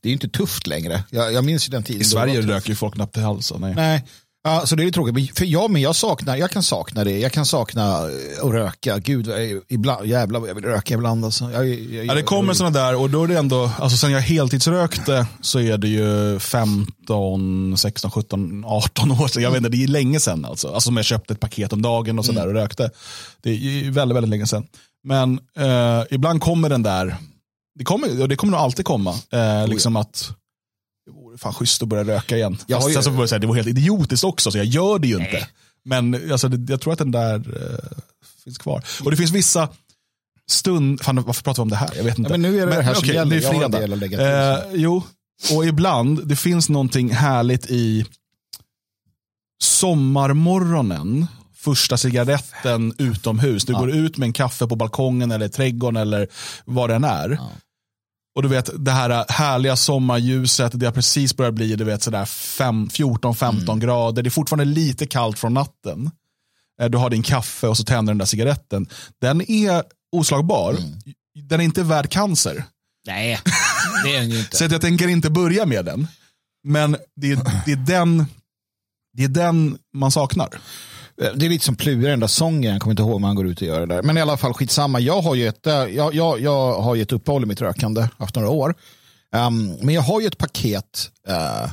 det 0.00 0.08
är 0.08 0.12
inte 0.12 0.28
tufft 0.28 0.66
längre. 0.66 1.04
Jag, 1.10 1.32
jag 1.32 1.44
minns 1.44 1.68
ju 1.68 1.70
den 1.70 1.82
tiden. 1.82 2.02
I 2.02 2.04
Sverige 2.04 2.40
röker 2.40 2.68
ju 2.68 2.76
folk 2.76 2.94
knappt 2.94 3.16
halsen. 3.16 3.60
Nej. 3.60 3.74
nej. 3.74 4.04
Ja, 4.46 4.66
så 4.66 4.76
det 4.76 4.84
är 4.84 4.90
tråkigt. 4.90 5.38
För 5.38 5.44
jag, 5.44 5.70
men 5.70 5.82
jag, 5.82 5.96
saknar, 5.96 6.36
jag 6.36 6.50
kan 6.50 6.62
sakna 6.62 7.04
det. 7.04 7.18
Jag 7.18 7.32
kan 7.32 7.46
sakna 7.46 7.96
att 8.42 8.50
röka. 8.52 8.98
Gud, 8.98 9.30
ibland, 9.68 10.06
jävlar 10.06 10.40
vad 10.40 10.48
jag 10.48 10.54
vill 10.54 10.64
röka 10.64 10.94
ibland. 10.94 11.24
Alltså. 11.24 11.50
Jag, 11.50 11.68
jag, 11.68 12.06
ja, 12.06 12.14
det 12.14 12.22
kommer 12.22 12.54
sådana 12.54 12.80
där 12.80 12.96
och 12.96 13.10
då 13.10 13.24
är 13.24 13.28
det 13.28 13.38
ändå, 13.38 13.70
alltså 13.78 13.98
sen 13.98 14.10
jag 14.10 14.20
heltidsrökte 14.20 15.26
så 15.40 15.60
är 15.60 15.78
det 15.78 15.88
ju 15.88 16.38
15, 16.38 17.76
16, 17.76 18.10
17, 18.10 18.64
18 18.66 19.10
år 19.10 19.28
sedan. 19.28 19.42
Jag 19.42 19.50
vet 19.50 19.58
inte, 19.58 19.68
det 19.68 19.84
är 19.84 19.88
länge 19.88 20.20
sedan 20.20 20.44
alltså. 20.44 20.68
Alltså 20.68 20.86
som 20.86 20.96
jag 20.96 21.06
köpte 21.06 21.34
ett 21.34 21.40
paket 21.40 21.72
om 21.72 21.82
dagen 21.82 22.18
och 22.18 22.24
sådär 22.24 22.42
mm. 22.42 22.56
och 22.56 22.62
rökte. 22.62 22.90
Det 23.42 23.50
är 23.50 23.90
väldigt, 23.90 24.16
väldigt 24.16 24.30
länge 24.30 24.46
sedan. 24.46 24.66
Men 25.04 25.40
eh, 25.56 26.02
ibland 26.10 26.40
kommer 26.40 26.68
den 26.68 26.82
där, 26.82 27.16
det 27.78 27.84
kommer, 27.84 28.22
och 28.22 28.28
det 28.28 28.36
kommer 28.36 28.50
nog 28.50 28.60
alltid 28.60 28.84
komma, 28.84 29.14
eh, 29.30 29.68
liksom 29.68 29.96
att 29.96 30.30
det 31.06 31.12
vore 31.12 31.38
fan 31.38 31.54
schysst 31.54 31.82
att 31.82 31.88
börja 31.88 32.04
röka 32.04 32.36
igen. 32.36 32.58
Jag 32.66 32.78
Fast 32.78 32.90
ju... 32.90 32.94
sen 32.94 33.02
så 33.02 33.10
jag 33.10 33.28
säga, 33.28 33.38
det 33.38 33.46
var 33.46 33.54
helt 33.54 33.68
idiotiskt 33.68 34.24
också, 34.24 34.50
så 34.50 34.58
jag 34.58 34.66
gör 34.66 34.98
det 34.98 35.08
ju 35.08 35.18
Nej. 35.18 35.26
inte. 35.26 35.48
Men 35.84 36.32
alltså, 36.32 36.48
det, 36.48 36.72
jag 36.72 36.80
tror 36.80 36.92
att 36.92 36.98
den 36.98 37.10
där 37.10 37.36
uh, 37.36 37.78
finns 38.44 38.58
kvar. 38.58 38.84
Och 39.04 39.10
det 39.10 39.16
finns 39.16 39.30
vissa 39.30 39.68
stund, 40.50 41.00
fan, 41.00 41.22
varför 41.22 41.42
pratar 41.42 41.62
vi 41.62 41.62
om 41.62 41.68
det 41.68 41.76
här? 41.76 41.90
Jag 41.96 42.04
vet 42.04 42.18
inte. 42.18 42.30
Ja, 42.30 42.38
men 42.38 42.42
nu 42.42 42.56
är 42.56 42.60
det 42.60 42.66
men, 42.66 42.76
det 42.76 42.82
här 42.82 42.94
som 42.94 43.02
okay, 43.02 43.14
gäller. 43.14 43.40
Det 43.40 43.46
är 43.46 44.08
fredag. 44.08 44.58
Eh, 44.58 44.64
jo, 44.74 45.02
och 45.54 45.66
ibland, 45.66 46.26
det 46.28 46.36
finns 46.36 46.68
någonting 46.68 47.10
härligt 47.10 47.66
i 47.70 48.06
sommarmorgonen, 49.62 51.26
första 51.64 51.96
cigaretten 51.96 52.94
utomhus. 52.98 53.64
Du 53.64 53.72
ja. 53.72 53.78
går 53.78 53.90
ut 53.90 54.16
med 54.16 54.26
en 54.26 54.32
kaffe 54.32 54.66
på 54.66 54.76
balkongen 54.76 55.30
eller 55.30 55.48
trädgården 55.48 55.96
eller 55.96 56.28
vad 56.64 56.90
det 56.90 56.94
än 56.94 57.04
är. 57.04 57.30
Ja. 57.30 57.50
Och 58.34 58.42
du 58.42 58.48
vet 58.48 58.70
det 58.84 58.90
här 58.90 59.24
härliga 59.28 59.76
sommarljuset, 59.76 60.72
det 60.74 60.86
har 60.86 60.92
precis 60.92 61.36
börjat 61.36 61.54
bli 61.54 61.76
14-15 61.76 63.62
mm. 63.64 63.80
grader. 63.80 64.22
Det 64.22 64.28
är 64.28 64.30
fortfarande 64.30 64.64
lite 64.64 65.06
kallt 65.06 65.38
från 65.38 65.54
natten. 65.54 66.10
Eh, 66.80 66.90
du 66.90 66.98
har 66.98 67.10
din 67.10 67.22
kaffe 67.22 67.66
och 67.66 67.76
så 67.76 67.84
tänder 67.84 68.10
den 68.10 68.18
där 68.18 68.26
cigaretten. 68.26 68.86
Den 69.20 69.50
är 69.50 69.82
oslagbar. 70.12 70.70
Mm. 70.70 70.92
Den 71.48 71.60
är 71.60 71.64
inte 71.64 71.82
värd 71.82 72.10
cancer. 72.10 72.64
Nej, 73.06 73.40
det 74.04 74.16
är 74.16 74.20
den 74.20 74.30
ju 74.30 74.38
inte. 74.38 74.56
så 74.56 74.64
jag 74.64 74.80
tänker 74.80 75.08
inte 75.08 75.30
börja 75.30 75.66
med 75.66 75.84
den. 75.84 76.08
Men 76.64 76.96
det 77.16 77.32
är, 77.32 77.38
det 77.66 77.72
är, 77.72 77.76
den, 77.76 78.26
det 79.12 79.24
är 79.24 79.28
den 79.28 79.78
man 79.92 80.10
saknar. 80.10 80.60
Eh, 81.22 81.32
det 81.34 81.46
är 81.46 81.50
lite 81.50 81.64
som 81.64 81.76
Plura, 81.76 82.10
den 82.10 82.20
där 82.20 82.26
sången. 82.26 82.72
Jag 82.72 82.80
kommer 82.80 82.92
inte 82.92 83.02
ihåg 83.02 83.14
om 83.14 83.24
han 83.24 83.36
går 83.36 83.46
ut 83.46 83.60
och 83.60 83.66
gör 83.66 83.80
det 83.80 83.94
där. 83.94 84.02
Men 84.02 84.18
i 84.18 84.20
alla 84.20 84.36
fall 84.36 84.54
skitsamma. 84.54 85.00
Jag 85.00 85.20
har 85.20 85.34
ju 85.34 85.48
ett, 85.48 85.66
eh, 85.66 85.74
jag, 85.74 86.14
jag, 86.14 86.40
jag 86.40 86.80
har 86.80 86.94
ju 86.94 87.02
ett 87.02 87.12
uppehåll 87.12 87.42
i 87.42 87.46
mitt 87.46 87.60
rökande, 87.60 88.08
haft 88.18 88.36
några 88.36 88.50
år. 88.50 88.74
Um, 89.36 89.76
men 89.82 89.94
jag 89.94 90.02
har 90.02 90.20
ju 90.20 90.26
ett 90.26 90.38
paket 90.38 91.10
uh, 91.28 91.72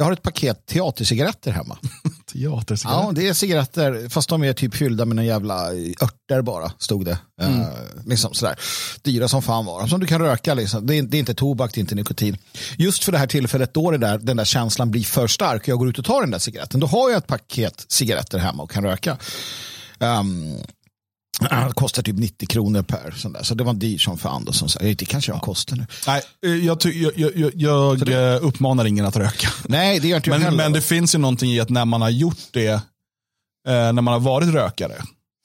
jag 0.00 0.04
har 0.04 0.12
ett 0.12 0.22
paket 0.22 0.66
teatercigaretter 0.66 1.52
hemma. 1.52 1.78
teatercigaretter? 2.32 3.06
Ja, 3.06 3.12
det 3.12 3.28
är 3.28 3.34
cigaretter, 3.34 4.08
fast 4.08 4.28
de 4.28 4.44
är 4.44 4.52
typ 4.52 4.74
fyllda 4.74 5.04
med 5.04 5.18
en 5.18 5.24
jävla 5.24 5.72
örter 6.02 6.42
bara, 6.42 6.72
stod 6.78 7.04
det. 7.04 7.18
Mm. 7.40 7.60
Uh, 7.60 7.66
liksom 8.06 8.34
sådär. 8.34 8.58
Dyra 9.02 9.28
som 9.28 9.42
fan 9.42 9.64
var 9.64 9.86
Som 9.86 10.00
du 10.00 10.06
kan 10.06 10.20
röka, 10.20 10.54
liksom. 10.54 10.86
det, 10.86 10.98
är, 10.98 11.02
det 11.02 11.16
är 11.16 11.18
inte 11.18 11.34
tobak, 11.34 11.74
det 11.74 11.78
är 11.78 11.82
inte 11.82 11.94
nikotin. 11.94 12.36
Just 12.78 13.04
för 13.04 13.12
det 13.12 13.18
här 13.18 13.26
tillfället 13.26 13.74
då 13.74 13.90
det 13.90 13.98
där, 13.98 14.18
den 14.18 14.36
där 14.36 14.44
känslan 14.44 14.90
blir 14.90 15.04
för 15.04 15.26
stark 15.26 15.62
och 15.62 15.68
jag 15.68 15.78
går 15.78 15.88
ut 15.88 15.98
och 15.98 16.04
tar 16.04 16.20
den 16.20 16.30
där 16.30 16.38
cigaretten, 16.38 16.80
då 16.80 16.86
har 16.86 17.10
jag 17.10 17.18
ett 17.18 17.26
paket 17.26 17.84
cigaretter 17.88 18.38
hemma 18.38 18.62
och 18.62 18.70
kan 18.70 18.84
röka. 18.84 19.16
Um, 19.98 20.56
det 21.40 21.72
kostar 21.74 22.02
typ 22.02 22.16
90 22.16 22.46
kronor 22.46 22.82
per 22.82 23.10
sån 23.16 23.32
där. 23.32 23.42
Så 23.42 23.54
det 23.54 23.64
var 23.64 23.74
dyrt 23.74 24.00
som 24.00 24.18
fan. 24.18 24.44
Då, 24.44 24.52
som 24.52 24.68
sagt. 24.68 24.98
Det 24.98 25.04
kanske 25.04 25.32
de 25.32 25.40
kostar 25.40 25.76
nu. 25.76 25.86
Nej, 26.06 26.22
eh, 26.46 26.66
jag, 26.66 26.78
jag, 26.84 27.32
jag, 27.36 27.52
jag 27.54 28.06
det... 28.06 28.34
Eh, 28.34 28.46
uppmanar 28.46 28.84
ingen 28.84 29.06
att 29.06 29.16
röka. 29.16 29.48
Nej, 29.68 30.00
det 30.00 30.08
gör 30.08 30.16
inte 30.16 30.30
jag 30.30 30.34
men, 30.34 30.42
heller. 30.42 30.56
Men 30.56 30.72
det 30.72 30.80
finns 30.80 31.14
ju 31.14 31.18
någonting 31.18 31.52
i 31.52 31.60
att 31.60 31.70
när 31.70 31.84
man 31.84 32.02
har 32.02 32.10
gjort 32.10 32.38
det, 32.50 32.68
eh, 32.68 32.82
när 33.64 33.92
man 33.92 34.06
har 34.06 34.20
varit 34.20 34.48
rökare, 34.48 34.94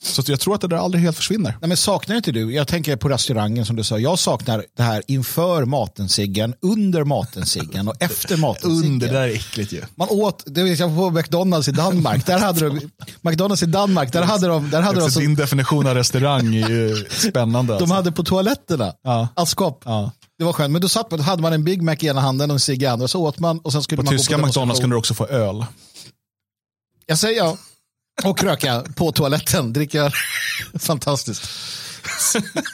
så 0.03 0.23
jag 0.27 0.39
tror 0.39 0.55
att 0.55 0.61
det 0.61 0.67
där 0.67 0.77
aldrig 0.77 1.03
helt 1.03 1.17
försvinner. 1.17 1.57
Nej, 1.61 1.67
men 1.67 1.77
saknar 1.77 2.15
inte 2.15 2.31
du, 2.31 2.53
jag 2.53 2.67
tänker 2.67 2.95
på 2.95 3.09
restaurangen 3.09 3.65
som 3.65 3.75
du 3.75 3.83
sa, 3.83 3.99
jag 3.99 4.19
saknar 4.19 4.65
det 4.77 4.83
här 4.83 5.03
inför 5.07 5.65
maten-ciggen, 5.65 6.53
under 6.61 7.03
maten-ciggen 7.03 7.87
och 7.87 7.95
efter 7.99 8.37
maten-ciggen. 8.37 8.85
Under, 8.85 9.07
det 9.07 9.13
där 9.13 9.21
är 9.21 9.33
äckligt 9.33 9.71
ju. 9.71 9.81
Man 9.95 10.07
åt, 10.11 10.43
det 10.45 10.63
vet 10.63 10.79
jag 10.79 10.95
på 10.95 11.11
McDonalds 11.11 11.67
i 11.67 11.71
Danmark, 11.71 12.25
där 12.25 12.39
hade 12.39 12.69
de, 12.69 12.79
McDonalds 13.21 13.63
i 13.63 13.65
Danmark, 13.65 14.13
där 14.13 14.23
hade 14.23 14.47
de... 14.47 14.69
Där 14.69 14.81
hade 14.81 14.99
de 14.99 15.11
så, 15.11 15.19
din 15.19 15.35
definition 15.35 15.87
av 15.87 15.95
restaurang 15.95 16.55
är 16.55 16.69
ju 16.69 17.05
spännande. 17.09 17.73
Alltså. 17.73 17.85
De 17.85 17.93
hade 17.93 18.11
på 18.11 18.23
toaletterna, 18.23 18.93
ja. 19.03 19.27
askkopp. 19.35 19.81
Ja. 19.85 20.11
Det 20.37 20.43
var 20.43 20.53
skönt, 20.53 20.71
men 20.71 20.81
då, 20.81 20.89
satt, 20.89 21.09
då 21.09 21.21
hade 21.21 21.41
man 21.41 21.53
en 21.53 21.63
Big 21.63 21.81
Mac 21.81 21.95
i 21.99 22.07
ena 22.07 22.21
handen 22.21 22.51
och 22.51 22.55
en 22.55 22.59
cigg 22.59 22.83
i 22.83 22.85
andra, 22.85 23.07
så 23.07 23.21
åt 23.21 23.39
man 23.39 23.59
och 23.59 23.71
sen 23.71 23.83
skulle 23.83 23.97
på 23.97 24.03
man 24.03 24.17
tyska 24.17 24.37
på 24.37 24.45
McDonalds 24.45 24.79
kunde 24.79 24.93
du 24.93 24.97
också 24.97 25.13
få 25.13 25.27
öl. 25.27 25.65
Jag 27.05 27.17
säger 27.17 27.37
ja. 27.37 27.57
Och 28.23 28.43
röka 28.43 28.83
på 28.95 29.11
toaletten, 29.11 29.73
dricka. 29.73 30.11
Fantastiskt. 30.79 31.49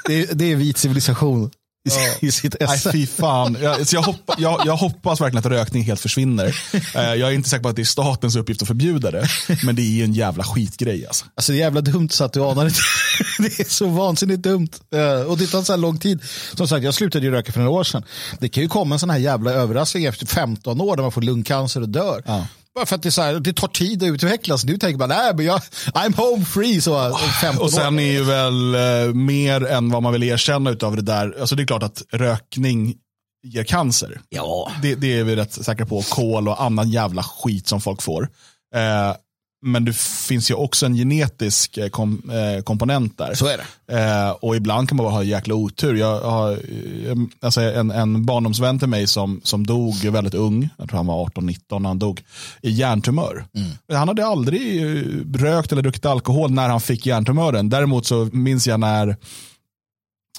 Det 0.06 0.14
är, 0.14 0.34
det 0.34 0.52
är 0.52 0.56
vit 0.56 0.78
civilisation 0.78 1.52
i, 1.90 1.90
ja. 1.90 2.28
i 2.28 2.32
sitt 2.32 2.56
esse. 2.56 2.90
Nej, 2.90 2.94
fy 2.94 3.08
fan. 3.08 3.58
Jag, 3.62 3.78
jag, 3.92 4.02
hoppa, 4.02 4.36
jag, 4.38 4.62
jag, 4.66 4.78
hoppas 4.78 5.22
verkligen 5.22 5.40
att 5.40 5.52
rökning 5.52 5.84
helt 5.84 6.00
försvinner. 6.00 6.56
Eh, 6.96 7.02
jag 7.02 7.30
är 7.30 7.32
inte 7.32 7.50
säker 7.50 7.64
på 7.64 7.70
att 7.70 7.76
det 7.76 7.82
är 7.82 7.86
statens 7.86 8.36
uppgift 8.36 8.62
att 8.62 8.68
förbjuda 8.68 9.12
det. 9.12 9.28
Men 9.64 9.76
det 9.76 9.82
är 9.82 9.92
ju 9.92 10.04
en 10.04 10.14
jävla 10.14 10.44
skitgrej. 10.44 11.08
Alltså. 11.08 11.26
Alltså 11.36 11.52
det 11.52 11.58
är 11.58 11.60
jävla 11.60 11.82
dumt 11.82 12.10
så 12.10 12.24
att 12.24 12.34
du 12.34 12.44
anar 12.44 12.66
inte. 12.66 12.80
Det 13.40 13.60
är 13.60 13.70
så 13.70 13.88
vansinnigt 13.88 14.42
dumt. 14.42 14.70
Eh, 14.94 15.22
och 15.22 15.38
det 15.38 15.48
tar 15.48 15.64
så 15.64 15.74
här 15.74 15.78
lång 15.78 15.98
tid. 15.98 16.24
Som 16.54 16.68
sagt, 16.68 16.84
jag 16.84 16.94
slutade 16.94 17.26
ju 17.26 17.32
röka 17.32 17.52
för 17.52 17.60
några 17.60 17.72
år 17.72 17.84
sedan. 17.84 18.04
Det 18.40 18.50
kan 18.50 18.64
ju 18.64 18.70
komma 18.70 18.96
en 18.96 19.00
sån 19.00 19.10
här 19.10 19.18
jävla 19.18 19.52
överraskning 19.52 20.06
efter 20.06 20.26
15 20.26 20.82
år 20.82 20.96
när 20.96 21.04
man 21.04 21.12
får 21.12 21.22
lungcancer 21.22 21.82
och 21.82 21.90
dör. 21.90 22.24
Ja. 22.26 22.48
Bara 22.76 22.86
för 22.86 22.96
att 22.96 23.04
det, 23.04 23.12
så 23.12 23.22
här, 23.22 23.40
det 23.40 23.54
tar 23.54 23.68
tid 23.68 24.04
att 24.04 24.08
utvecklas. 24.08 24.66
Nu 24.66 24.78
tänker 24.78 24.98
man, 25.00 25.10
nej 25.10 25.36
men 25.36 25.46
jag, 25.46 25.62
I'm 25.94 26.16
home 26.16 26.46
free. 26.46 26.82
Så, 26.82 27.18
15 27.42 27.64
och 27.64 27.72
sen 27.72 27.96
år. 27.96 28.02
är 28.02 28.12
ju 28.12 28.24
väl 28.24 28.76
eh, 28.76 29.14
mer 29.14 29.66
än 29.66 29.90
vad 29.90 30.04
man 30.04 30.14
vill 30.14 30.24
erkänna 30.24 30.76
av 30.82 30.96
det 30.96 31.02
där. 31.02 31.36
Alltså 31.40 31.56
det 31.56 31.64
är 31.64 31.68
klart 31.68 31.84
att 31.84 32.04
rökning 32.12 32.96
ger 33.44 33.64
cancer. 33.64 34.22
Ja. 34.30 34.72
Det, 34.82 34.96
det 34.96 35.20
är 35.20 35.24
vi 35.24 35.36
rätt 35.36 35.54
säkra 35.54 35.86
på. 35.86 36.02
Kol 36.02 36.48
och 36.48 36.64
annan 36.64 36.90
jävla 36.90 37.24
skit 37.24 37.68
som 37.68 37.82
folk 37.82 38.02
får. 38.02 38.30
Eh, 38.76 39.16
men 39.62 39.86
det 39.86 39.98
finns 39.98 40.52
ju 40.52 40.56
också 40.56 40.86
en 40.86 40.96
genetisk 40.96 41.78
eh, 41.78 41.90
kom, 41.90 42.32
eh, 42.32 42.64
komponent 42.64 43.18
där. 43.18 43.34
Så 43.34 43.46
är 43.46 43.58
det. 43.58 44.00
Eh, 44.00 44.32
och 44.32 44.56
ibland 44.56 44.90
kan 44.90 44.96
man 44.96 45.04
bara 45.04 45.14
ha 45.14 45.24
jäkla 45.24 45.56
otur. 45.56 45.96
Jag 45.96 46.22
har 46.22 46.52
eh, 46.52 47.16
alltså 47.42 47.62
en, 47.62 47.92
en 47.92 48.26
barndomsvän 48.26 48.80
till 48.80 48.88
mig 48.88 49.08
som, 49.08 49.42
som 49.44 49.68
dog 49.68 49.96
väldigt 50.06 50.34
ung, 50.34 50.70
jag 50.78 50.90
tror 50.90 50.98
han 50.98 51.08
var 51.08 51.26
18-19 51.26 51.80
när 51.80 51.90
han 51.90 52.00
dog, 52.00 52.24
i 52.62 52.72
hjärntumör. 52.72 53.46
Mm. 53.56 54.00
Han 54.00 54.08
hade 54.08 54.26
aldrig 54.26 54.82
eh, 54.82 55.04
rökt 55.34 55.72
eller 55.72 55.82
druckit 55.82 56.06
alkohol 56.06 56.52
när 56.52 56.70
han 56.70 56.82
fick 56.82 57.06
hjärntumören. 57.06 57.70
Däremot 57.70 58.06
så 58.06 58.30
minns 58.34 58.68
jag 58.68 58.80
när 58.80 59.08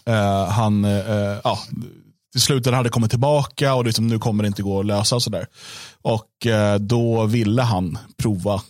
eh, 0.06 0.48
han, 0.48 0.84
ja, 1.44 1.58
till 2.32 2.40
slut 2.40 2.66
hade 2.66 2.88
kommit 2.88 3.10
tillbaka 3.10 3.74
och 3.74 3.84
liksom, 3.84 4.06
nu 4.06 4.18
kommer 4.18 4.42
det 4.42 4.46
inte 4.46 4.62
gå 4.62 4.80
att 4.80 4.86
lösa. 4.86 5.16
Och, 5.16 5.22
sådär. 5.22 5.46
och 6.02 6.46
då 6.80 7.26
ville 7.26 7.62
han 7.62 7.98
prova 8.16 8.62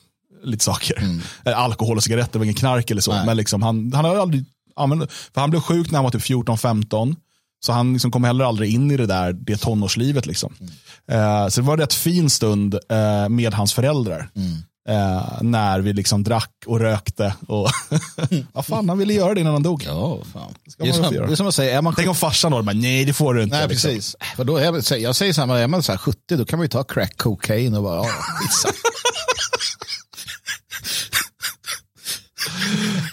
lite 0.42 0.64
saker. 0.64 0.98
Mm. 0.98 1.20
Eh, 1.44 1.58
alkohol 1.58 1.96
och 1.96 2.04
cigaretter 2.04 2.38
var 2.38 2.44
ingen 2.44 2.54
knark 2.54 2.90
eller 2.90 3.00
så. 3.00 3.12
Men 3.12 3.36
liksom, 3.36 3.62
han, 3.62 3.92
han 3.92 4.04
har 4.04 4.16
aldrig 4.16 4.44
använt, 4.76 5.12
för 5.12 5.40
han 5.40 5.50
blev 5.50 5.60
sjuk 5.60 5.90
när 5.90 5.98
han 5.98 6.04
var 6.04 6.10
typ 6.10 6.22
14-15. 6.22 7.16
Så 7.64 7.72
han 7.72 7.92
liksom 7.92 8.10
kom 8.10 8.24
heller 8.24 8.44
aldrig 8.44 8.74
in 8.74 8.90
i 8.90 8.96
det 8.96 9.06
där 9.06 9.32
det 9.32 9.56
tonårslivet. 9.56 10.26
Liksom. 10.26 10.54
Mm. 10.60 11.20
Uh, 11.20 11.48
så 11.48 11.60
det 11.60 11.66
var 11.66 11.74
en 11.74 11.80
rätt 11.80 11.94
fin 11.94 12.30
stund 12.30 12.74
uh, 12.74 13.28
med 13.28 13.54
hans 13.54 13.74
föräldrar. 13.74 14.30
Mm. 14.36 14.52
Uh, 14.88 15.42
när 15.42 15.80
vi 15.80 15.92
liksom 15.92 16.24
drack 16.24 16.50
och 16.66 16.80
rökte. 16.80 17.34
Och 17.48 17.70
ja, 18.54 18.62
fan, 18.62 18.88
han 18.88 18.98
ville 18.98 19.12
göra 19.12 19.34
det 19.34 19.40
innan 19.40 19.52
han 19.52 19.62
dog. 19.62 19.84
Ja, 19.86 20.18
fan. 20.32 20.54
Det, 20.78 20.88
är 20.88 20.92
som, 20.92 21.12
det 21.12 21.32
är 21.32 21.34
som 21.34 21.46
att 21.46 21.54
säga, 21.54 21.78
är 21.78 21.82
man 21.82 21.94
Tänk 21.94 22.08
om 22.08 22.14
farsan 22.14 22.52
då, 22.52 22.60
nej 22.60 23.04
det 23.04 23.12
får 23.12 23.34
du 23.34 23.42
inte. 23.42 23.56
Nej, 23.56 23.68
liksom. 23.68 23.90
precis. 23.90 24.16
För 24.36 24.44
då 24.44 24.56
är, 24.56 24.96
jag 24.96 25.16
säger 25.16 25.32
samma, 25.32 25.58
är 25.58 25.68
man 25.68 25.82
så 25.82 25.98
70 25.98 26.36
då 26.36 26.44
kan 26.44 26.58
man 26.58 26.64
ju 26.64 26.68
ta 26.68 26.84
crack 26.84 27.16
cocaine 27.16 27.74
och 27.74 27.82
bara, 27.82 27.96
ja, 27.96 28.10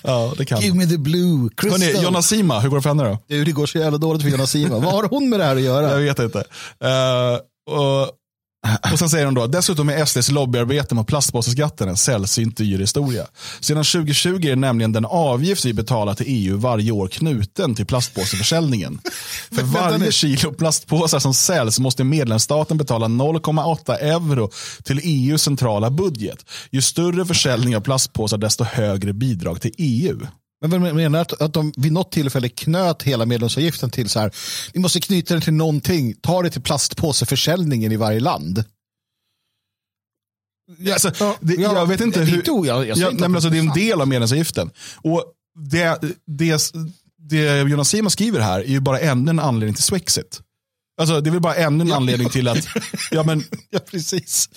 Ja, 0.04 0.34
det 0.38 0.46
kan. 0.46 0.62
Give 0.62 0.76
me 0.76 0.86
the 0.86 0.98
blue 0.98 1.50
crystal. 1.58 1.82
Hörrni, 1.82 2.04
Jonna 2.04 2.22
Sima, 2.22 2.60
hur 2.60 2.70
går 2.70 2.78
det 2.78 2.82
för 2.82 2.90
henne 2.90 3.04
då? 3.04 3.18
Det 3.28 3.52
går 3.52 3.66
så 3.66 3.78
jävla 3.78 3.98
dåligt 3.98 4.22
för 4.22 4.30
Jonna 4.30 4.48
Sima. 4.48 4.80
Vad 4.80 4.94
har 4.94 5.04
hon 5.04 5.30
med 5.30 5.40
det 5.40 5.46
här 5.46 5.56
att 5.56 5.62
göra? 5.62 5.92
Jag 5.92 6.00
vet 6.00 6.20
inte. 6.20 6.40
Uh, 6.40 7.40
och 7.76 8.19
och 8.92 9.00
sen 9.00 9.10
säger 9.10 9.26
de 9.26 9.34
då, 9.34 9.48
dessutom 9.48 9.90
är 9.90 10.06
SDs 10.06 10.32
lobbyarbete 10.32 10.96
mot 10.96 11.08
plastpåseskatten 11.08 11.90
en 11.90 11.98
sällsynt 11.98 12.58
dyr 12.58 12.80
historia. 12.80 13.28
Sedan 13.60 13.84
2020 13.84 14.48
är 14.48 14.56
nämligen 14.56 14.92
den 14.92 15.06
avgift 15.06 15.66
vi 15.66 15.74
betalar 15.74 16.14
till 16.14 16.26
EU 16.30 16.58
varje 16.58 16.92
år 16.92 17.08
knuten 17.08 17.76
till 17.76 17.86
plastpåseförsäljningen. 17.86 19.00
För 19.52 19.64
varje 19.64 20.12
kilo 20.12 20.54
plastpåsar 20.54 21.20
som 21.20 21.34
säljs 21.34 21.80
måste 21.80 22.04
medlemsstaten 22.04 22.78
betala 22.78 23.08
0,8 23.08 23.94
euro 23.94 24.50
till 24.84 25.00
EUs 25.04 25.42
centrala 25.42 25.90
budget. 25.90 26.46
Ju 26.72 26.82
större 26.82 27.26
försäljning 27.26 27.76
av 27.78 27.82
plastpåsar 27.82 28.38
desto 28.38 28.64
högre 28.64 29.14
bidrag 29.14 29.62
till 29.62 29.74
EU. 29.78 30.20
Men 30.68 30.96
menar 30.96 31.20
att, 31.20 31.42
att 31.42 31.54
de 31.54 31.74
vid 31.78 31.92
något 31.92 32.12
tillfälle 32.12 32.50
knöt 32.50 33.04
hela 33.04 33.26
medlemsavgiften 33.26 33.90
till 33.90 34.10
så 34.10 34.20
här, 34.20 34.32
vi 34.74 34.80
måste 34.80 35.00
knyta 35.02 35.34
den 35.34 35.42
till 35.44 35.54
någonting, 35.54 36.14
ta 36.22 36.42
det 36.42 36.50
till 36.50 36.62
plastpåseförsäljningen 36.62 37.92
i 37.92 37.96
varje 37.96 38.20
land. 38.20 38.64
Alltså, 40.94 41.12
Ja, 41.20 41.38
det, 41.42 41.54
ja, 41.54 41.74
jag 41.74 41.86
vet 41.88 42.02
inte 42.02 42.20
det 42.20 42.26
hur... 42.26 42.66
jag- 42.66 42.66
jag 42.66 42.86
ja, 42.86 42.92
inte 42.92 43.22
nej, 43.22 43.30
men 43.30 43.36
alltså, 43.36 43.50
det 43.50 43.58
är 43.58 43.62
en 43.62 43.74
del 43.74 44.02
av 44.02 44.08
medlemsavgiften. 44.08 44.72
Och 44.96 45.24
det, 45.72 46.00
det, 46.26 46.72
det 47.30 47.58
Jonas 47.70 47.90
Sima 47.90 48.10
skriver 48.10 48.40
här 48.40 48.60
är 48.60 48.66
ju 48.68 48.80
bara 48.80 49.00
ännu 49.00 49.30
en 49.30 49.40
anledning 49.40 49.76
till 49.76 49.84
Swexit. 49.84 50.42
Alltså, 51.02 51.22
det 51.22 51.30
är 51.30 51.32
väl 51.32 51.42
bara 51.42 51.56
ännu 51.56 51.84
en 51.84 51.92
anledning 51.92 52.30
till 52.30 52.48
att... 52.48 52.68
Ja, 53.12 53.24
men, 53.24 53.44
Ja, 53.70 53.80
precis. 53.80 54.50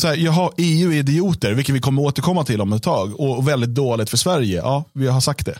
Så 0.00 0.08
här, 0.08 0.16
jaha, 0.16 0.50
EU 0.56 0.92
är 0.92 0.96
idioter, 0.96 1.52
vilket 1.54 1.74
vi 1.74 1.80
kommer 1.80 2.02
återkomma 2.02 2.44
till 2.44 2.60
om 2.60 2.72
ett 2.72 2.82
tag. 2.82 3.20
Och, 3.20 3.38
och 3.38 3.48
väldigt 3.48 3.74
dåligt 3.74 4.10
för 4.10 4.16
Sverige. 4.16 4.56
Ja, 4.58 4.84
vi 4.92 5.06
har 5.08 5.20
sagt 5.20 5.46
det. 5.46 5.58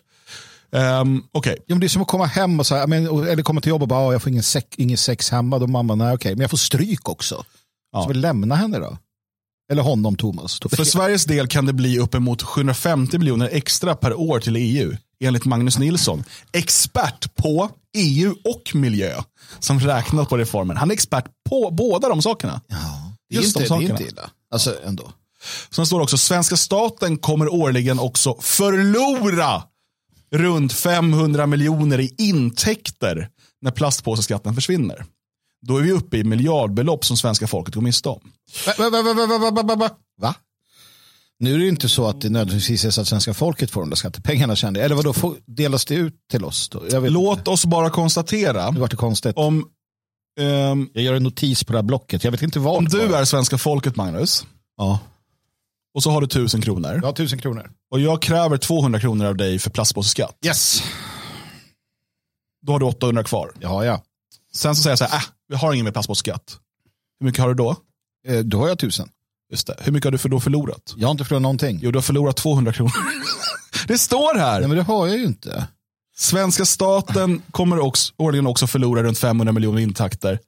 Um, 1.01 1.25
Okej, 1.33 1.57
Ja, 1.67 1.75
men 1.75 1.81
det 1.81 1.87
är 1.87 1.89
som 1.89 2.03
att 2.03 2.09
komma 2.09 2.25
hem 2.27 2.61
och 2.61 2.67
så 2.67 2.75
här, 2.75 2.87
men, 2.87 3.07
eller 3.07 3.43
komma 3.43 3.61
till 3.61 3.71
jobbet 3.71 3.83
och 3.83 3.89
bara, 3.89 4.01
"Ah, 4.09 4.13
jag 4.13 4.23
får 4.23 4.31
ingen, 4.31 4.43
sex, 4.43 4.67
ingen 4.77 4.97
sex 4.99 5.31
hemma. 5.31 5.59
Då 5.59 5.67
mamma, 5.67 5.95
nej 5.95 6.15
okej, 6.15 6.35
men 6.35 6.41
jag 6.41 6.51
får 6.51 6.57
stryk 6.59 7.09
också. 7.09 7.45
Ja. 7.93 8.03
Så 8.03 8.09
vi 8.09 8.15
lämna 8.15 8.55
henne 8.55 8.79
då. 8.79 8.99
Eller 9.73 9.83
honom, 9.83 10.17
Thomas. 10.17 10.61
För 10.71 10.85
Sveriges 10.85 11.25
del 11.25 11.47
kan 11.49 11.67
det 11.67 11.73
bli 11.73 11.99
uppemot 11.99 12.43
750 12.43 13.19
miljoner 13.19 13.49
extra 13.53 13.95
per 13.95 14.15
år 14.21 14.41
till 14.41 14.57
EU, 14.57 14.97
enligt 15.25 15.45
Magnus 15.45 15.79
Nilsson. 15.79 16.25
Expert 16.53 17.35
på 17.35 17.71
EU 17.97 18.35
och 18.45 18.75
miljö, 18.75 19.15
som 19.59 19.81
räknat 19.81 20.29
på 20.29 20.37
reformen. 20.37 20.77
Han 20.77 20.91
är 20.91 20.95
expert 20.95 21.25
på 21.49 21.71
båda 21.71 22.09
de 22.09 22.23
sakerna. 22.23 22.61
Ja, 22.69 23.10
Just 23.31 23.57
det, 23.57 23.69
det 23.69 23.75
är 23.75 23.91
inte 23.91 24.05
illa. 24.05 24.31
Alltså 24.51 24.77
ändå. 24.85 25.13
Sen 25.71 25.87
står 25.87 25.99
det 25.99 26.03
också, 26.03 26.19
svenska 26.19 26.57
staten 26.57 27.19
kommer 27.19 27.53
årligen 27.53 27.99
också 27.99 28.37
förlora 28.41 29.63
runt 30.33 30.73
500 30.73 31.47
miljoner 31.47 32.01
i 32.01 32.15
intäkter 32.19 33.29
när 33.63 33.71
plastpåseskatten 33.71 34.55
försvinner. 34.55 35.05
Då 35.63 35.77
är 35.77 35.83
vi 35.83 35.93
uppe 35.93 36.17
i 36.17 36.25
miljardbelopp 36.25 37.05
som 37.05 37.17
svenska 37.17 37.47
folket 37.47 37.75
går 37.75 37.83
miste 37.83 38.09
om. 38.09 38.21
Va? 40.21 40.35
Nu 41.39 41.55
är 41.55 41.59
det 41.59 41.69
inte 41.69 41.89
så 41.89 42.07
att 42.07 42.21
det 42.21 42.31
nödvändigtvis 42.31 42.85
är 42.85 42.91
så 42.91 43.01
att 43.01 43.09
svenska 43.09 43.35
folket 43.35 43.71
får 43.71 43.81
de 43.81 43.91
där 43.91 43.97
skattepengarna. 43.97 44.57
Kände. 44.57 44.83
Eller 44.85 44.95
vadå, 44.95 45.15
delas 45.47 45.85
det 45.85 45.95
ut 45.95 46.15
till 46.31 46.45
oss? 46.45 46.69
Då? 46.69 46.83
Låt 46.91 47.39
inte. 47.39 47.51
oss 47.51 47.65
bara 47.65 47.91
konstatera. 47.91 48.71
Det 48.71 48.81
var 48.81 48.89
det 48.89 48.97
konstigt. 48.97 49.37
Om 49.37 49.69
ehm, 50.41 50.91
Jag 50.95 51.05
gör 51.05 51.15
en 51.15 51.23
notis 51.23 51.65
på 51.65 51.73
det 51.73 51.79
här 51.79 51.83
blocket. 51.83 52.25
Jag 52.25 52.31
vet 52.31 52.43
inte 52.43 52.59
vad. 52.59 52.77
om 52.77 52.85
du 52.85 53.07
var. 53.07 53.21
är 53.21 53.25
svenska 53.25 53.59
folket 53.59 53.97
Magnus, 53.97 54.47
Ja. 54.77 54.99
och 55.95 56.03
så 56.03 56.11
har 56.11 56.21
du 56.21 56.27
tusen 56.27 56.63
kronor, 56.63 56.93
Jag 56.95 57.03
har 57.03 57.13
tusen 57.13 57.39
kronor. 57.39 57.71
och 57.91 58.01
jag 58.01 58.23
kräver 58.23 58.57
200 58.57 59.01
kronor 59.01 59.27
av 59.27 59.37
dig 59.37 59.59
för 59.59 59.71
plastpåseskatt, 59.71 60.37
Yes. 60.47 60.83
då 62.63 62.73
har 62.73 62.79
du 62.81 62.87
800 62.87 63.25
kvar. 63.25 63.51
Har 63.65 63.85
jag. 63.85 64.01
Sen 64.55 64.77
så 64.77 64.83
säger 64.83 64.93
jag 64.93 64.99
så 64.99 65.05
här, 65.05 65.17
äh, 65.17 65.23
vi 65.49 65.57
har 65.57 65.73
ingen 65.73 65.85
mer 65.85 65.93
plastpåseskatt. 65.93 66.59
Hur 67.21 67.27
mycket 67.27 67.41
har 67.41 67.49
du 67.49 67.55
då? 67.55 67.77
Eh, 68.29 68.39
Då 68.39 68.59
har 68.59 68.69
jag 68.69 68.79
tusen. 68.79 69.09
Just 69.51 69.67
det. 69.67 69.77
Hur 69.81 69.93
mycket 69.93 70.05
har 70.05 70.13
du 70.13 70.19
för 70.19 70.29
då 70.29 70.41
förlorat? 70.41 70.95
Jag 70.97 71.09
har 71.09 71.13
inte 71.13 71.25
förlorat 71.25 71.43
någonting. 71.43 71.81
Jo, 71.83 71.91
du 71.91 71.97
har 71.97 72.03
förlorat 72.03 72.37
200 72.37 72.73
kronor. 72.73 72.93
det 73.87 73.99
står 73.99 74.39
här. 74.39 74.59
Nej, 74.61 74.69
men 74.69 74.77
det 74.77 74.83
har 74.83 75.07
jag 75.07 75.19
ju 75.19 75.25
inte. 75.25 75.67
Svenska 76.21 76.65
staten 76.65 77.43
kommer 77.51 77.79
också, 77.79 78.13
årligen 78.17 78.47
också 78.47 78.67
förlora 78.67 79.03
runt 79.03 79.19
500 79.19 79.53
miljoner 79.53 79.81
intäkter. 79.83 80.39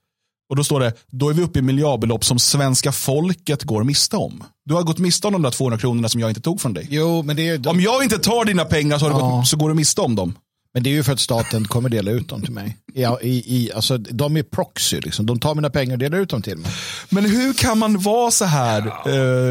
Och 0.51 0.57
då 0.57 0.65
står 0.65 0.81
det, 0.81 0.93
då 1.11 1.29
är 1.31 1.35
vi 1.35 1.43
uppe 1.43 1.59
i 1.59 1.63
miljardbelopp 1.63 2.25
som 2.25 2.39
svenska 2.39 2.93
folket 2.93 3.63
går 3.63 3.85
miste 3.85 4.17
om. 4.17 4.45
Du 4.65 4.75
har 4.75 4.83
gått 4.83 4.99
miste 4.99 5.27
om 5.27 5.33
de 5.33 5.43
där 5.43 5.51
200 5.51 5.79
kronorna 5.79 6.09
som 6.09 6.21
jag 6.21 6.31
inte 6.31 6.41
tog 6.41 6.61
från 6.61 6.75
dig. 6.75 6.87
Jo, 6.91 7.23
men 7.23 7.37
det 7.37 7.49
är, 7.49 7.69
Om 7.69 7.81
jag 7.81 8.03
inte 8.05 8.19
tar 8.19 8.45
dina 8.45 8.65
pengar 8.65 8.99
så, 8.99 9.07
Ja. 9.07 9.19
gått, 9.19 9.47
så 9.49 9.57
går 9.57 9.69
du 9.69 9.75
miste 9.75 10.01
om 10.01 10.15
dem. 10.15 10.35
men 10.75 10.83
det 10.83 10.91
är 10.91 10.95
ju 10.95 11.03
för 11.03 11.13
att 11.13 11.21
staten 11.21 11.65
kommer 11.65 11.89
dela 11.89 12.11
ut 12.11 12.29
dem 12.29 12.43
till 12.43 12.53
mig. 12.53 12.77
Ja, 12.95 13.21
i, 13.21 13.29
i, 13.57 13.73
alltså, 13.73 13.99
de 13.99 14.37
är 14.37 14.43
proxy. 14.43 15.01
Liksom. 15.01 15.27
De 15.27 15.41
tar 15.41 15.55
mina 15.55 15.71
pengar 15.71 15.93
och 15.93 15.99
delar 15.99 16.19
ut 16.19 16.29
dem 16.31 16.43
till 16.43 16.57
mig. 16.59 16.71
Men 17.09 17.25
hur 17.25 17.53
kan 17.53 17.79
man 17.79 17.99
vara 17.99 18.31
så 18.31 18.45
här 18.45 18.87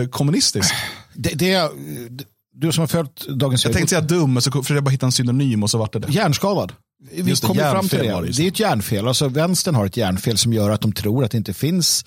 eh, 0.02 0.08
kommunistisk? 0.08 0.74
Det, 1.14 1.30
det 1.30 1.52
är, 1.54 1.70
du 2.62 2.72
som 2.72 2.82
har 2.82 2.88
följt 2.88 3.28
Dagens 3.28 3.66
Jag 3.66 3.74
tänkte 3.74 3.90
säga 3.90 4.02
dum, 4.02 4.34
men 4.34 4.42
så 4.42 4.52
försökte 4.52 4.74
jag 4.74 4.84
bara 4.84 4.90
hitta 4.92 5.06
en 5.06 5.12
synonym 5.12 5.64
och 5.64 5.70
så 5.70 5.78
vart 5.78 5.94
det 5.94 6.00
det. 6.00 6.12
Hjärnskadad. 6.12 6.74
Vi 7.12 7.30
Just 7.30 7.42
det, 7.42 7.48
kommer 7.48 7.72
fram 7.72 7.88
till 7.90 8.00
det 8.00 8.22
det. 8.22 8.32
Det 8.38 8.44
är 8.44 8.48
ett 8.48 8.60
hjärnfel. 8.60 9.08
Alltså, 9.08 9.28
vänstern 9.28 9.76
har 9.76 9.86
ett 9.86 9.98
hjärnfel 9.98 10.38
som 10.38 10.54
gör 10.54 10.70
att 10.70 10.82
de 10.82 10.92
tror 10.92 11.24
att 11.24 11.32
det 11.32 11.38
inte 11.38 11.54
finns 11.54 12.06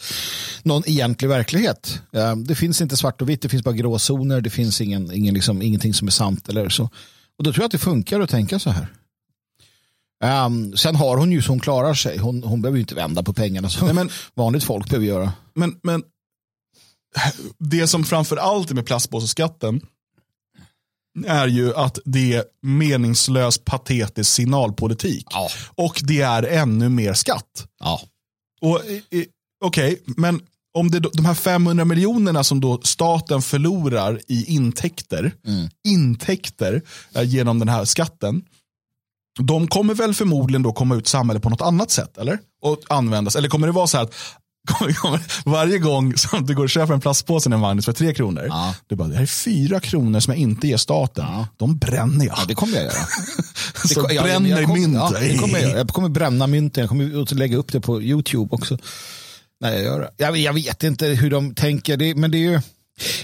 någon 0.62 0.82
egentlig 0.86 1.28
verklighet. 1.28 2.00
Eh, 2.12 2.36
Det 2.36 2.54
finns 2.54 2.80
inte 2.80 2.96
svart 2.96 3.22
och 3.22 3.28
vitt, 3.28 3.42
det 3.42 3.48
finns 3.48 3.62
bara 3.64 3.74
gråzoner, 3.74 4.40
det 4.40 4.50
finns 4.50 4.80
ingen, 4.80 5.12
ingen, 5.12 5.34
liksom, 5.34 5.62
ingenting 5.62 5.94
som 5.94 6.08
är 6.08 6.12
sant. 6.12 6.48
Eller 6.48 6.68
så. 6.68 6.84
Och 7.38 7.44
då 7.44 7.52
tror 7.52 7.62
jag 7.62 7.66
att 7.66 7.72
det 7.72 7.78
funkar 7.78 8.20
att 8.20 8.30
tänka 8.30 8.58
så 8.58 8.70
här. 8.70 8.86
Um, 10.46 10.76
sen 10.76 10.96
har 10.96 11.16
hon 11.16 11.32
ju 11.32 11.42
så 11.42 11.52
hon 11.52 11.60
klarar 11.60 11.94
sig. 11.94 12.18
Hon, 12.18 12.42
hon 12.42 12.62
behöver 12.62 12.76
ju 12.76 12.82
inte 12.82 12.94
vända 12.94 13.22
på 13.22 13.32
pengarna 13.32 13.68
som 13.70 13.86
Nej, 13.86 13.94
men, 13.94 14.08
vanligt 14.34 14.64
folk 14.64 14.88
behöver 14.88 15.06
göra. 15.06 15.32
men, 15.54 15.76
men 15.82 16.02
det 17.58 17.86
som 17.86 18.04
framför 18.04 18.36
allt 18.36 18.70
är 18.70 18.74
med 18.74 18.86
plastpåseskatten 18.86 19.80
är 21.26 21.46
ju 21.46 21.74
att 21.74 21.98
det 22.04 22.34
är 22.34 22.44
meningslös 22.62 23.58
patetisk 23.58 24.32
signalpolitik. 24.32 25.26
Ja. 25.30 25.48
Och 25.74 26.00
det 26.04 26.20
är 26.20 26.42
ännu 26.42 26.88
mer 26.88 27.14
skatt. 27.14 27.66
Ja. 27.80 28.00
Och 28.60 28.80
Okej, 29.64 30.02
men 30.06 30.40
om 30.78 30.90
det, 30.90 31.00
de 31.00 31.24
här 31.24 31.34
500 31.34 31.84
miljonerna 31.84 32.44
som 32.44 32.60
då 32.60 32.80
staten 32.82 33.42
förlorar 33.42 34.20
i 34.28 34.44
intäkter, 34.54 35.32
Mm. 35.46 35.68
intäkter 35.88 36.82
eh, 37.14 37.22
genom 37.22 37.58
den 37.58 37.68
här 37.68 37.84
skatten, 37.84 38.42
de 39.40 39.66
kommer 39.68 39.94
väl 39.94 40.14
förmodligen 40.14 40.62
då 40.62 40.72
komma 40.72 40.94
ut 40.94 41.06
samhället 41.08 41.42
på 41.42 41.50
något 41.50 41.60
annat 41.60 41.90
sätt, 41.90 42.18
eller? 42.18 42.38
Och 42.62 42.78
användas, 42.88 43.36
eller 43.36 43.48
kommer 43.48 43.66
det 43.66 43.72
vara 43.72 43.86
så 43.86 43.96
här 43.96 44.04
att 44.04 44.14
varje 45.44 45.78
gång 45.78 46.16
som 46.16 46.46
du 46.46 46.54
går 46.54 46.64
och 46.64 46.70
köper 46.70 46.94
en 46.94 47.00
plastpåse 47.00 47.50
i 47.50 47.56
Magnus 47.56 47.84
för 47.84 47.92
tre 47.92 48.14
kronor, 48.14 48.46
Ja. 48.48 48.74
du 48.86 48.96
bara, 48.96 49.08
det 49.08 49.14
här 49.14 49.22
är 49.22 49.26
fyra 49.26 49.80
kronor 49.80 50.20
som 50.20 50.30
jag 50.32 50.40
inte 50.40 50.68
ger 50.68 50.76
staten, 50.76 51.24
Ja. 51.28 51.46
de 51.56 51.76
bränner 51.78 52.26
jag. 52.26 52.38
Ja, 52.38 52.44
det 52.48 52.54
kommer 52.54 52.74
jag 52.76 52.82
göra. 52.84 52.94
så 53.94 54.06
ja, 54.10 54.22
bränner 54.22 54.50
jag 54.50 54.64
kommer- 54.66 54.80
mynt. 54.80 54.94
Ja, 54.94 55.12
det 55.20 55.38
kommer 55.38 55.58
jag, 55.58 55.78
jag 55.78 55.88
kommer 55.88 56.08
bränna 56.08 56.46
mynten. 56.46 56.80
Jag 56.80 56.88
kommer 56.88 57.34
lägga 57.34 57.56
upp 57.56 57.72
det 57.72 57.80
på 57.80 58.02
YouTube 58.02 58.48
också. 58.54 58.78
Nej, 59.60 59.74
jag, 59.74 59.84
gör 59.84 60.00
det. 60.00 60.10
Jag, 60.16 60.36
jag 60.36 60.52
vet 60.52 60.82
inte 60.82 61.06
hur 61.06 61.30
de 61.30 61.54
tänker, 61.54 61.96
det, 61.96 62.14
men 62.14 62.30
det 62.30 62.38
är 62.38 62.50
ju... 62.50 62.60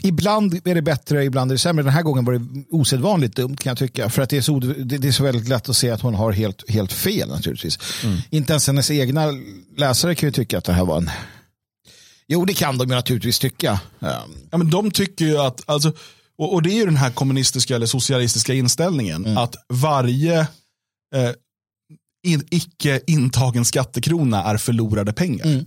Ibland 0.02 0.66
är 0.68 0.74
det 0.74 0.82
bättre, 0.82 1.24
ibland 1.24 1.50
är 1.50 1.54
det 1.54 1.58
sämre. 1.58 1.82
Den 1.82 1.92
här 1.92 2.02
gången 2.02 2.24
var 2.24 2.32
det 2.32 2.64
osedvanligt 2.70 3.36
dumt 3.36 3.56
kan 3.56 3.70
jag 3.70 3.78
tycka. 3.78 4.10
För 4.10 4.22
att 4.22 4.30
det 4.30 4.36
är 4.36 4.40
så, 4.40 4.58
det, 4.58 5.08
är 5.08 5.12
så 5.12 5.22
väldigt 5.22 5.48
lätt 5.48 5.68
att 5.68 5.76
se 5.76 5.90
att 5.90 6.00
hon 6.00 6.14
har 6.14 6.32
helt, 6.32 6.70
helt 6.70 6.92
fel 6.92 7.28
naturligtvis. 7.28 7.78
Inte 8.30 8.52
ens 8.52 8.66
hennes 8.66 8.90
egna 8.90 9.26
läsare 9.76 10.14
kan 10.14 10.26
ju 10.26 10.32
tycka 10.32 10.58
att 10.58 10.64
det 10.64 10.72
här 10.72 10.84
var 10.84 10.96
en... 10.96 11.10
Jo, 12.28 12.44
det 12.44 12.54
kan 12.54 12.78
de 12.78 12.88
ju 12.88 12.94
naturligtvis 12.94 13.38
tycka. 13.38 13.80
Um, 13.98 14.40
Ja, 14.50 14.58
men 14.58 14.70
de 14.70 14.90
tycker 14.90 15.24
ju 15.24 15.38
att, 15.38 15.62
alltså, 15.66 15.92
och, 16.38 16.54
och 16.54 16.62
det 16.62 16.70
är 16.70 16.74
ju 16.74 16.84
den 16.84 16.96
här 16.96 17.10
kommunistiska 17.10 17.74
eller 17.76 17.86
socialistiska 17.86 18.54
inställningen, 18.54 19.38
att 19.38 19.56
varje 19.68 20.40
eh, 21.14 21.30
in, 22.26 22.46
icke 22.50 23.00
intagen 23.06 23.64
skattekrona 23.64 24.44
är 24.44 24.56
förlorade 24.56 25.12
pengar. 25.12 25.46
Mm. 25.46 25.66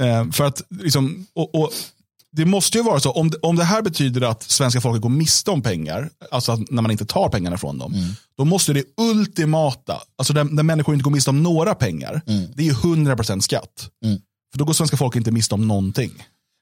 Eh, 0.00 0.32
för 0.32 0.44
att, 0.44 0.62
liksom, 0.70 1.26
och, 1.34 1.54
och, 1.54 1.72
det 2.36 2.44
måste 2.44 2.78
ju 2.78 2.84
vara 2.84 3.00
så, 3.00 3.10
om 3.10 3.30
det, 3.30 3.36
om 3.42 3.56
det 3.56 3.64
här 3.64 3.82
betyder 3.82 4.20
att 4.20 4.42
svenska 4.42 4.80
folket 4.80 5.02
går 5.02 5.08
miste 5.08 5.50
om 5.50 5.62
pengar, 5.62 6.10
alltså 6.30 6.52
att 6.52 6.70
när 6.70 6.82
man 6.82 6.90
inte 6.90 7.06
tar 7.06 7.28
pengarna 7.28 7.58
från 7.58 7.78
dem, 7.78 8.14
då 8.38 8.44
måste 8.44 8.72
det 8.72 8.84
ultimata, 8.96 10.00
alltså 10.18 10.32
där, 10.32 10.44
där 10.44 10.62
människor 10.62 10.94
inte 10.94 11.04
går 11.04 11.10
miste 11.10 11.30
om 11.30 11.42
några 11.42 11.74
pengar, 11.74 12.22
det 12.54 12.62
är 12.62 12.66
ju 12.66 12.72
100% 12.72 13.40
skatt. 13.40 13.90
Mm. 14.04 14.18
För 14.52 14.58
då 14.58 14.64
går 14.64 14.72
svenska 14.72 14.96
folket 14.96 15.16
inte 15.16 15.30
miste 15.30 15.54
om 15.54 15.68
någonting. 15.68 16.12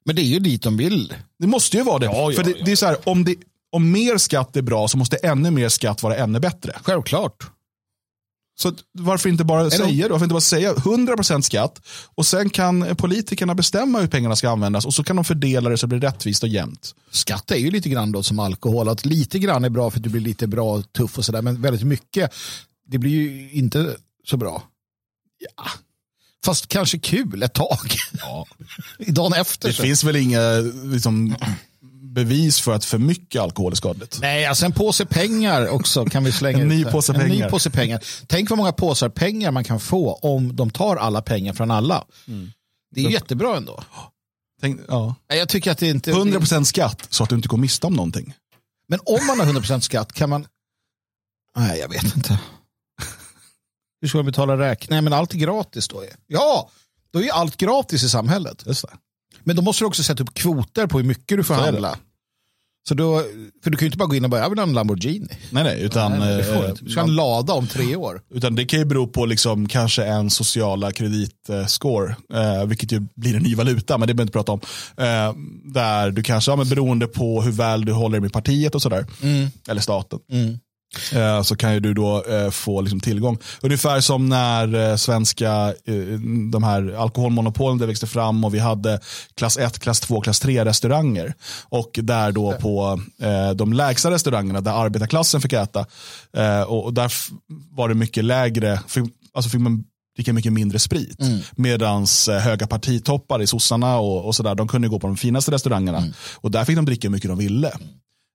men 0.04 0.16
det 0.16 0.22
är 0.22 0.26
ju 0.26 0.38
dit 0.38 0.62
de 0.62 0.76
vill. 0.76 1.14
Det 1.38 1.46
måste 1.46 1.76
ju 1.76 1.82
vara 1.82 1.98
det. 1.98 2.06
Ja, 2.06 2.30
ja, 2.30 2.36
För 2.36 2.44
det, 2.44 2.50
ja. 2.58 2.64
det 2.64 2.72
är 2.72 2.76
så 2.76 2.86
här, 2.86 2.96
om, 3.04 3.24
det, 3.24 3.36
om 3.72 3.90
mer 3.92 4.18
skatt 4.18 4.56
är 4.56 4.62
bra 4.62 4.88
så 4.88 4.98
måste 4.98 5.16
ännu 5.16 5.50
mer 5.50 5.68
skatt 5.68 6.02
vara 6.02 6.16
ännu 6.16 6.40
bättre. 6.40 6.72
Självklart. 6.82 7.50
Så 8.58 8.72
varför 8.92 9.28
inte 9.28 9.44
bara 9.44 9.70
säga 9.70 9.86
det? 9.86 10.08
Varför 10.08 10.24
inte 10.24 10.32
bara 10.32 10.40
säga 10.40 10.74
100% 10.74 11.40
skatt 11.40 11.80
och 12.14 12.26
sen 12.26 12.50
kan 12.50 12.96
politikerna 12.96 13.54
bestämma 13.54 14.00
hur 14.00 14.06
pengarna 14.06 14.36
ska 14.36 14.50
användas 14.50 14.86
och 14.86 14.94
så 14.94 15.04
kan 15.04 15.16
de 15.16 15.24
fördela 15.24 15.70
det 15.70 15.78
så 15.78 15.86
det 15.86 15.98
blir 15.98 16.08
rättvist 16.08 16.42
och 16.42 16.48
jämnt. 16.48 16.94
Skatt 17.10 17.50
är 17.50 17.56
ju 17.56 17.70
lite 17.70 17.88
grann 17.88 18.12
då 18.12 18.22
som 18.22 18.38
alkohol. 18.38 18.88
Att 18.88 19.04
lite 19.04 19.38
grann 19.38 19.64
är 19.64 19.70
bra 19.70 19.90
för 19.90 19.98
att 19.98 20.02
du 20.02 20.10
blir 20.10 20.20
lite 20.20 20.46
bra 20.46 20.76
och 20.76 20.92
tuff 20.92 21.18
och 21.18 21.24
sådär. 21.24 21.42
Men 21.42 21.62
väldigt 21.62 21.86
mycket, 21.86 22.34
det 22.86 22.98
blir 22.98 23.10
ju 23.10 23.50
inte 23.52 23.96
så 24.24 24.36
bra. 24.36 24.62
Ja. 25.38 25.64
Fast 26.44 26.66
kanske 26.66 26.98
kul 26.98 27.42
ett 27.42 27.54
tag. 27.54 27.90
Ja. 28.18 28.46
Dagen 29.06 29.32
efter. 29.32 29.68
Det 29.68 29.74
så. 29.74 29.82
finns 29.82 30.04
väl 30.04 30.16
inga 30.16 30.50
liksom, 30.84 31.36
bevis 32.16 32.60
för 32.60 32.72
att 32.72 32.84
för 32.84 32.98
mycket 32.98 33.42
alkohol 33.42 33.72
är 33.72 33.76
skadligt. 33.76 34.18
Nej, 34.20 34.46
alltså 34.46 34.66
en 34.66 34.72
påse 34.72 35.06
pengar 35.06 35.68
också 35.68 36.04
kan 36.04 36.24
vi 36.24 36.32
slänga 36.32 36.58
En 36.62 36.72
ut 36.72 36.78
ny 36.78 36.84
här. 36.84 36.92
påse 36.92 37.12
en 37.12 37.28
ny 37.28 37.42
påse 37.42 37.70
pengar. 37.70 38.04
Tänk 38.26 38.50
vad 38.50 38.56
många 38.58 38.72
påsar 38.72 39.08
pengar 39.08 39.50
man 39.50 39.64
kan 39.64 39.80
få 39.80 40.14
om 40.14 40.56
de 40.56 40.70
tar 40.70 40.96
alla 40.96 41.22
pengar 41.22 41.52
från 41.52 41.70
alla. 41.70 42.04
Mm. 42.28 42.50
Det 42.94 43.00
är 43.00 43.04
ju 43.04 43.12
jättebra 43.12 43.56
ändå. 43.56 43.82
Tänk, 44.60 44.80
ja. 44.88 45.14
Jag 45.28 45.48
tycker 45.48 45.70
att 45.70 45.78
det 45.78 45.88
inte... 45.88 46.12
100% 46.12 46.64
skatt 46.64 47.06
så 47.10 47.24
att 47.24 47.30
du 47.30 47.36
inte 47.36 47.48
går 47.48 47.58
miste 47.58 47.86
om 47.86 47.94
någonting. 47.94 48.34
Men 48.88 49.00
om 49.04 49.26
man 49.26 49.40
har 49.40 49.46
100% 49.46 49.80
skatt 49.80 50.12
kan 50.12 50.30
man... 50.30 50.46
Nej, 51.56 51.78
jag 51.78 51.88
vet 51.88 52.16
inte. 52.16 52.40
Hur 54.00 54.08
ska 54.08 54.18
man 54.18 54.26
betala 54.26 54.58
räkning? 54.58 54.88
Nej, 54.90 55.02
men 55.02 55.12
allt 55.12 55.34
är 55.34 55.38
gratis 55.38 55.88
då. 55.88 56.04
Ja, 56.26 56.70
då 57.12 57.22
är 57.22 57.32
allt 57.32 57.56
gratis 57.56 58.02
i 58.02 58.08
samhället. 58.08 58.62
Just 58.66 58.82
det. 58.82 58.96
Men 59.46 59.56
då 59.56 59.62
måste 59.62 59.84
du 59.84 59.86
också 59.86 60.02
sätta 60.02 60.22
upp 60.22 60.34
kvoter 60.34 60.86
på 60.86 60.98
hur 60.98 61.04
mycket 61.06 61.38
du 61.38 61.44
får 61.44 61.54
Så 61.54 61.60
handla. 61.60 61.98
Så 62.88 62.94
då, 62.94 63.22
för 63.64 63.70
du 63.70 63.76
kan 63.76 63.84
ju 63.84 63.86
inte 63.86 63.98
bara 63.98 64.06
gå 64.08 64.14
in 64.14 64.24
och 64.24 64.30
bara, 64.30 64.40
jag 64.40 64.50
vill 64.50 64.58
ha 64.58 64.66
en 64.66 64.72
Lamborghini. 64.72 65.28
Nej, 65.50 65.64
nej, 65.64 65.82
utan, 65.82 66.18
Nej, 66.18 66.40
eh. 66.40 66.74
Du 66.80 66.90
ska 66.90 67.00
ha 67.00 67.08
en 67.08 67.14
lada 67.14 67.52
om 67.52 67.66
tre 67.66 67.96
år. 67.96 68.20
utan 68.34 68.54
det 68.54 68.64
kan 68.64 68.78
ju 68.78 68.84
bero 68.84 69.06
på 69.06 69.26
liksom 69.26 69.68
kanske 69.68 70.04
en 70.04 70.30
sociala 70.30 70.92
kreditscore, 70.92 72.16
eh, 72.34 72.64
vilket 72.66 72.92
ju 72.92 73.06
blir 73.14 73.36
en 73.36 73.42
ny 73.42 73.54
valuta, 73.54 73.98
men 73.98 74.08
det 74.08 74.14
behöver 74.14 74.16
vi 74.16 74.22
inte 74.22 74.32
prata 74.32 74.52
om. 74.52 74.60
Eh, 74.96 75.34
där 75.72 76.10
du 76.10 76.22
kanske, 76.22 76.50
ja, 76.50 76.56
men 76.56 76.68
beroende 76.68 77.06
på 77.06 77.42
hur 77.42 77.52
väl 77.52 77.84
du 77.84 77.92
håller 77.92 78.20
med 78.20 78.32
partiet 78.32 78.74
och 78.74 78.82
sådär, 78.82 79.06
eller 79.68 79.80
staten, 79.80 80.18
eh, 80.32 80.38
så 81.44 81.56
kan 81.56 81.74
ju 81.74 81.80
du 81.80 81.94
då 81.94 82.24
eh, 82.24 82.50
få 82.50 82.80
liksom 82.80 83.00
tillgång. 83.00 83.38
Ungefär 83.62 84.00
som 84.00 84.28
när 84.28 84.90
eh, 84.90 84.96
svenska 84.96 85.74
eh, 85.84 85.94
de 86.52 86.64
här 86.64 86.94
alkoholmonopolen 86.98 87.78
det 87.78 87.86
växte 87.86 88.06
fram 88.06 88.44
och 88.44 88.54
vi 88.54 88.58
hade 88.58 89.00
klass 89.34 89.56
1, 89.58 89.78
klass 89.78 90.00
2, 90.00 90.20
klass 90.20 90.40
3 90.40 90.64
restauranger. 90.64 91.34
Och 91.68 91.90
där 92.02 92.32
då 92.32 92.52
på 92.52 93.00
eh, 93.22 93.50
de 93.50 93.72
lägsta 93.72 94.10
restaurangerna 94.10 94.60
där 94.60 94.84
arbetarklassen 94.84 95.40
fick 95.40 95.52
äta. 95.52 95.86
Eh, 96.36 96.62
och, 96.62 96.94
där 96.94 97.12
var 97.70 97.88
det 97.88 97.94
mycket 97.94 98.24
lägre, 98.24 98.80
alltså 99.34 99.50
fick 99.50 99.60
man 99.60 99.84
dricka 100.16 100.32
mycket 100.32 100.52
mindre 100.52 100.78
sprit. 100.78 101.18
Medans 101.56 102.28
eh, 102.28 102.40
höga 102.40 102.66
partitoppar 102.66 103.42
i 103.42 103.46
sossarna 103.46 103.98
och, 103.98 104.26
och 104.26 104.34
sådär, 104.34 104.54
de 104.54 104.68
kunde 104.68 104.88
gå 104.88 104.98
på 104.98 105.06
de 105.06 105.16
finaste 105.16 105.50
restaurangerna. 105.50 106.04
Och 106.34 106.50
där 106.50 106.64
fick 106.64 106.76
de 106.76 106.84
dricka 106.84 107.08
hur 107.08 107.12
mycket 107.12 107.30
de 107.30 107.38
ville. 107.38 107.68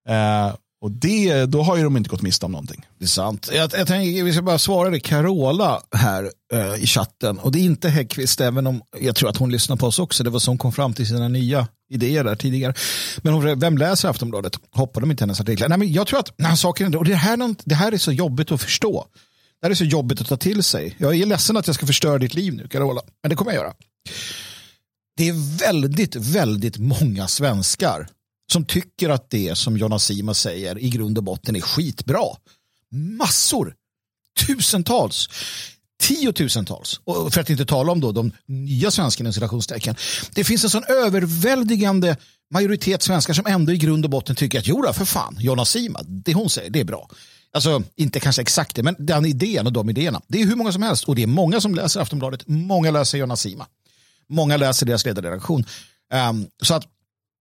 Eh, 0.09 0.53
och 0.81 0.91
det, 0.91 1.45
då 1.45 1.61
har 1.61 1.77
ju 1.77 1.83
de 1.83 1.97
inte 1.97 2.09
gått 2.09 2.21
miste 2.21 2.45
om 2.45 2.51
någonting. 2.51 2.85
Det 2.99 3.05
är 3.05 3.07
sant. 3.07 3.49
Jag, 3.53 3.71
jag 3.77 3.87
tänker, 3.87 4.23
vi 4.23 4.33
ska 4.33 4.41
bara 4.41 4.59
svara 4.59 4.89
det. 4.89 4.99
Carola 4.99 5.81
här 5.95 6.31
eh, 6.53 6.83
i 6.83 6.87
chatten. 6.87 7.39
Och 7.39 7.51
det 7.51 7.59
är 7.59 7.63
inte 7.63 7.89
Häggkvist, 7.89 8.41
även 8.41 8.67
om 8.67 8.81
jag 8.99 9.15
tror 9.15 9.29
att 9.29 9.37
hon 9.37 9.51
lyssnar 9.51 9.75
på 9.75 9.87
oss 9.87 9.99
också. 9.99 10.23
Det 10.23 10.29
var 10.29 10.39
så 10.39 10.51
hon 10.51 10.57
kom 10.57 10.71
fram 10.71 10.93
till 10.93 11.07
sina 11.07 11.27
nya 11.27 11.67
idéer 11.89 12.23
där 12.23 12.35
tidigare. 12.35 12.73
Men 13.17 13.33
hon, 13.33 13.59
vem 13.59 13.77
läser 13.77 14.09
Aftonbladet? 14.09 14.59
Hoppar 14.71 15.01
de 15.01 15.11
inte 15.11 15.23
hennes 15.23 15.41
artiklar? 15.41 15.69
Nej, 15.69 15.77
men 15.77 15.93
jag 15.93 16.07
tror 16.07 16.19
att 16.19 16.33
nej, 16.37 16.57
saken 16.57 16.93
är, 16.93 16.97
och 16.97 17.05
det 17.05 17.15
här, 17.15 17.55
det 17.65 17.75
här 17.75 17.91
är 17.91 17.97
så 17.97 18.11
jobbigt 18.11 18.51
att 18.51 18.61
förstå. 18.61 19.05
Det 19.61 19.67
här 19.67 19.71
är 19.71 19.75
så 19.75 19.85
jobbigt 19.85 20.21
att 20.21 20.27
ta 20.27 20.37
till 20.37 20.63
sig. 20.63 20.95
Jag 20.97 21.15
är 21.15 21.25
ledsen 21.25 21.57
att 21.57 21.67
jag 21.67 21.75
ska 21.75 21.85
förstöra 21.85 22.17
ditt 22.17 22.33
liv 22.33 22.53
nu, 22.53 22.67
Carola. 22.67 23.01
Men 23.23 23.29
det 23.29 23.35
kommer 23.35 23.51
jag 23.51 23.61
göra. 23.61 23.73
Det 25.17 25.29
är 25.29 25.59
väldigt, 25.59 26.15
väldigt 26.15 26.77
många 26.77 27.27
svenskar 27.27 28.07
som 28.51 28.65
tycker 28.65 29.09
att 29.09 29.29
det 29.29 29.57
som 29.57 29.77
Jonna 29.77 29.99
Sima 29.99 30.33
säger 30.33 30.79
i 30.79 30.89
grund 30.89 31.17
och 31.17 31.23
botten 31.23 31.55
är 31.55 31.61
skitbra. 31.61 32.23
Massor. 32.91 33.75
Tusentals. 34.47 35.29
Tiotusentals. 36.01 37.01
Och 37.03 37.33
för 37.33 37.41
att 37.41 37.49
inte 37.49 37.65
tala 37.65 37.91
om 37.91 37.99
då 37.99 38.11
de 38.11 38.31
nya 38.45 38.91
svenskarna 38.91 39.29
i 39.29 39.33
citationstecken. 39.33 39.95
Det 40.33 40.43
finns 40.43 40.63
en 40.63 40.69
sån 40.69 40.83
överväldigande 40.83 42.17
majoritet 42.53 43.01
svenskar 43.01 43.33
som 43.33 43.45
ändå 43.45 43.71
i 43.71 43.77
grund 43.77 44.05
och 44.05 44.11
botten 44.11 44.35
tycker 44.35 44.59
att 44.59 44.67
Jodå, 44.67 44.93
för 44.93 45.05
fan, 45.05 45.37
Jonna 45.39 45.65
Sima, 45.65 45.99
det 46.03 46.33
hon 46.33 46.49
säger, 46.49 46.69
det 46.69 46.79
är 46.79 46.85
bra. 46.85 47.09
Alltså, 47.53 47.83
inte 47.95 48.19
kanske 48.19 48.41
exakt 48.41 48.75
det, 48.75 48.83
men 48.83 48.95
den 48.99 49.25
idén 49.25 49.67
och 49.67 49.73
de 49.73 49.89
idéerna. 49.89 50.21
Det 50.27 50.41
är 50.41 50.45
hur 50.45 50.55
många 50.55 50.71
som 50.71 50.81
helst 50.81 51.03
och 51.03 51.15
det 51.15 51.23
är 51.23 51.27
många 51.27 51.61
som 51.61 51.75
läser 51.75 51.99
Aftonbladet. 51.99 52.47
Många 52.47 52.91
läser 52.91 53.17
Jonna 53.17 53.35
Sima. 53.35 53.67
Många 54.29 54.57
läser 54.57 54.85
deras 54.85 55.05
ledarredaktion. 55.05 55.65
Um, 56.29 56.47
så 56.63 56.73
att 56.73 56.85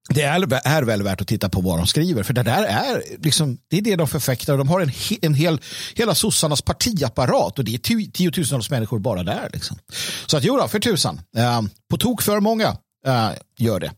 det 0.09 0.23
är, 0.23 0.67
är 0.67 0.83
väl 0.83 1.03
värt 1.03 1.21
att 1.21 1.29
titta 1.29 1.49
på 1.49 1.61
vad 1.61 1.79
de 1.79 1.87
skriver. 1.87 2.23
För 2.23 2.35
det 2.35 2.43
där 2.43 2.65
är 2.65 3.03
liksom, 3.19 3.59
det 3.69 3.79
är 3.79 3.83
det 3.83 3.97
de 3.97 4.09
förfäktar. 4.09 4.57
De 4.57 4.69
har 4.69 4.81
en, 4.81 4.89
he, 4.89 5.17
en 5.23 5.35
hel, 5.35 5.61
hela 5.95 6.15
sossarnas 6.15 6.63
partiapparat 6.63 7.59
och 7.59 7.65
det 7.65 7.75
är 7.75 7.79
tio, 7.79 8.11
tiotusentals 8.11 8.71
människor 8.71 8.99
bara 8.99 9.23
där. 9.23 9.51
Liksom. 9.53 9.79
Så 10.27 10.37
att 10.37 10.45
jo 10.45 10.57
då, 10.57 10.69
för 10.69 10.79
tusan. 10.79 11.21
Eh, 11.37 11.63
på 11.91 11.97
tok 11.97 12.23
för 12.23 12.41
många 12.41 12.77
eh, 13.07 13.31
gör 13.59 13.81
det. 13.81 13.93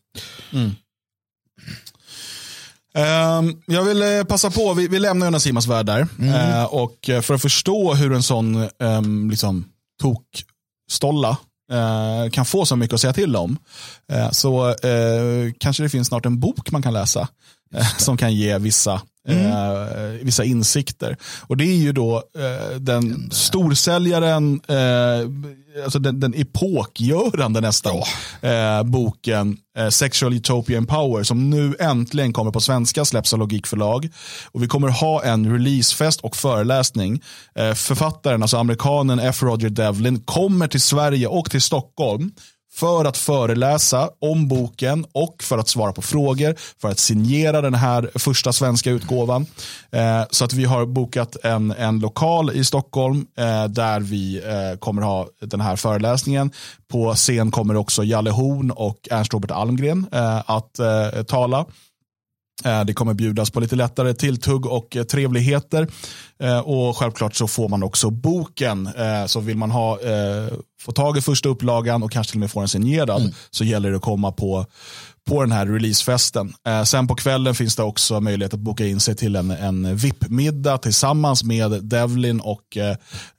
Ehm, 2.94 3.62
jag 3.66 3.84
vill 3.84 4.02
eh, 4.02 4.24
passa 4.24 4.50
på, 4.50 4.74
vi, 4.74 4.88
vi 4.88 4.98
lämnar 4.98 5.26
Jonas 5.26 5.42
Simas 5.42 5.66
värld 5.66 5.86
där. 5.86 6.08
Eh, 6.22 6.64
och 6.64 7.08
eh, 7.08 7.20
för 7.20 7.34
att 7.34 7.42
förstå 7.42 7.94
hur 7.94 8.12
en 8.12 8.22
sån 8.22 8.68
um, 8.78 9.30
liksom, 9.30 9.64
tokstolla 10.00 11.36
kan 12.32 12.44
få 12.44 12.66
så 12.66 12.76
mycket 12.76 12.94
att 12.94 13.00
säga 13.00 13.12
till 13.12 13.36
om. 13.36 13.58
eh, 14.12 14.30
så 14.30 14.68
eh, 14.68 15.52
kanske 15.58 15.82
det 15.82 15.88
finns 15.88 16.08
snart 16.08 16.26
en 16.26 16.40
bok 16.40 16.70
man 16.70 16.82
kan 16.82 16.92
läsa 16.92 17.28
eh, 17.74 17.86
som 17.98 18.16
kan 18.16 18.34
ge 18.34 18.58
vissa 18.58 19.02
Eh, 19.28 20.08
vissa 20.22 20.44
insikter. 20.44 21.16
Och 21.40 21.56
det 21.56 21.64
är 21.64 21.76
ju 21.76 21.92
då 21.92 22.16
eh, 22.16 22.76
den 22.76 23.30
storsäljaren, 23.30 24.60
eh, 24.68 25.84
alltså 25.84 25.98
den, 25.98 26.20
den 26.20 26.34
epokgörande 26.34 27.60
nästan, 27.60 27.96
eh, 28.40 28.82
boken 28.82 29.56
eh, 29.78 29.88
Sexual 29.88 30.34
Utopia 30.34 30.78
and 30.78 30.88
Power 30.88 31.22
som 31.22 31.50
nu 31.50 31.74
äntligen 31.80 32.32
kommer 32.32 32.50
på 32.50 32.60
svenska, 32.60 33.04
släpps 33.04 33.32
av 33.32 33.38
Logikförlag. 33.38 34.08
Och 34.52 34.62
vi 34.62 34.66
kommer 34.66 34.88
ha 34.88 35.24
en 35.24 35.52
releasefest 35.52 36.20
och 36.20 36.36
föreläsning. 36.36 37.22
Eh, 37.54 37.74
författaren, 37.74 38.42
alltså 38.42 38.56
amerikanen 38.56 39.18
F. 39.18 39.42
Roger 39.42 39.70
Devlin, 39.70 40.20
kommer 40.20 40.68
till 40.68 40.82
Sverige 40.82 41.26
och 41.26 41.50
till 41.50 41.62
Stockholm 41.62 42.32
för 42.74 43.04
att 43.04 43.16
föreläsa 43.16 44.10
om 44.20 44.48
boken 44.48 45.06
och 45.12 45.42
för 45.42 45.58
att 45.58 45.68
svara 45.68 45.92
på 45.92 46.02
frågor, 46.02 46.54
för 46.80 46.88
att 46.88 46.98
signera 46.98 47.60
den 47.60 47.74
här 47.74 48.10
första 48.14 48.52
svenska 48.52 48.90
utgåvan. 48.90 49.46
Eh, 49.90 50.22
så 50.30 50.44
att 50.44 50.52
vi 50.52 50.64
har 50.64 50.86
bokat 50.86 51.36
en, 51.44 51.70
en 51.70 51.98
lokal 51.98 52.50
i 52.50 52.64
Stockholm 52.64 53.26
eh, 53.38 53.64
där 53.64 54.00
vi 54.00 54.36
eh, 54.36 54.78
kommer 54.78 55.02
ha 55.02 55.26
den 55.40 55.60
här 55.60 55.76
föreläsningen. 55.76 56.50
På 56.88 57.14
scen 57.14 57.50
kommer 57.50 57.76
också 57.76 58.04
Jalle 58.04 58.30
Horn 58.30 58.70
och 58.70 59.08
Ernst 59.10 59.32
Robert 59.32 59.50
Almgren 59.50 60.06
eh, 60.12 60.50
att 60.50 60.78
eh, 60.78 61.22
tala. 61.22 61.66
Eh, 62.64 62.84
Det 62.84 62.94
kommer 62.94 63.14
bjudas 63.14 63.50
på 63.50 63.60
lite 63.60 63.76
lättare 63.76 64.14
tilltugg 64.14 64.66
och 64.66 64.96
eh, 64.96 65.02
trevligheter. 65.04 65.88
Eh, 66.42 66.58
Och 66.58 66.96
självklart 66.96 67.34
så 67.34 67.48
får 67.48 67.68
man 67.68 67.82
också 67.82 68.10
boken. 68.10 68.88
Så 69.26 69.40
vill 69.40 69.56
man 69.56 69.70
ha, 69.70 69.98
få 70.80 70.92
tag 70.92 71.18
i 71.18 71.20
första 71.20 71.48
upplagan 71.48 72.02
och 72.02 72.10
kanske 72.12 72.30
till 72.30 72.36
och 72.38 72.40
med 72.40 72.50
få 72.50 72.60
den 72.60 72.68
signerad 72.68 73.34
så 73.50 73.64
gäller 73.64 73.90
det 73.90 73.96
att 73.96 74.02
komma 74.02 74.32
på, 74.32 74.66
på 75.28 75.42
den 75.42 75.52
här 75.52 75.66
releasefesten. 75.66 76.52
Eh, 76.66 76.82
Sen 76.82 77.06
på 77.06 77.14
kvällen 77.14 77.54
finns 77.54 77.76
det 77.76 77.82
också 77.82 78.20
möjlighet 78.20 78.54
att 78.54 78.60
boka 78.60 78.86
in 78.86 79.00
sig 79.00 79.14
till 79.16 79.36
en, 79.36 79.50
en 79.50 79.96
VIP-middag 79.96 80.78
tillsammans 80.78 81.44
med 81.44 81.84
Devlin 81.84 82.40
och 82.40 82.76
eh, 82.76 82.96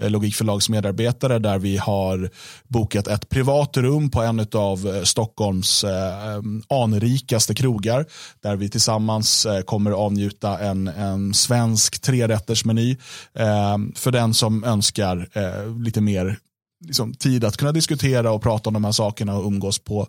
Logikförlags 0.09 0.69
medarbetare 0.69 1.39
där 1.39 1.59
vi 1.59 1.77
har 1.77 2.29
bokat 2.67 3.07
ett 3.07 3.29
privat 3.29 3.77
rum 3.77 4.09
på 4.11 4.21
en 4.21 4.47
av 4.53 4.95
eh, 4.95 5.03
Stockholms 5.03 5.83
eh, 5.83 6.41
anrikaste 6.69 7.55
krogar 7.55 8.05
där 8.43 8.55
vi 8.55 8.69
tillsammans 8.69 9.45
eh, 9.45 9.61
kommer 9.61 9.91
avnjuta 9.91 10.59
en, 10.59 10.87
en 10.87 11.33
svensk 11.33 12.01
trerättersmeny 12.01 12.91
eh, 13.35 13.77
för 13.95 14.11
den 14.11 14.33
som 14.33 14.63
önskar 14.63 15.27
eh, 15.33 15.77
lite 15.83 16.01
mer 16.01 16.37
liksom, 16.83 17.13
tid 17.13 17.43
att 17.43 17.57
kunna 17.57 17.71
diskutera 17.71 18.31
och 18.31 18.41
prata 18.41 18.69
om 18.69 18.73
de 18.73 18.83
här 18.83 18.91
sakerna 18.91 19.35
och 19.35 19.45
umgås 19.45 19.79
på, 19.79 20.07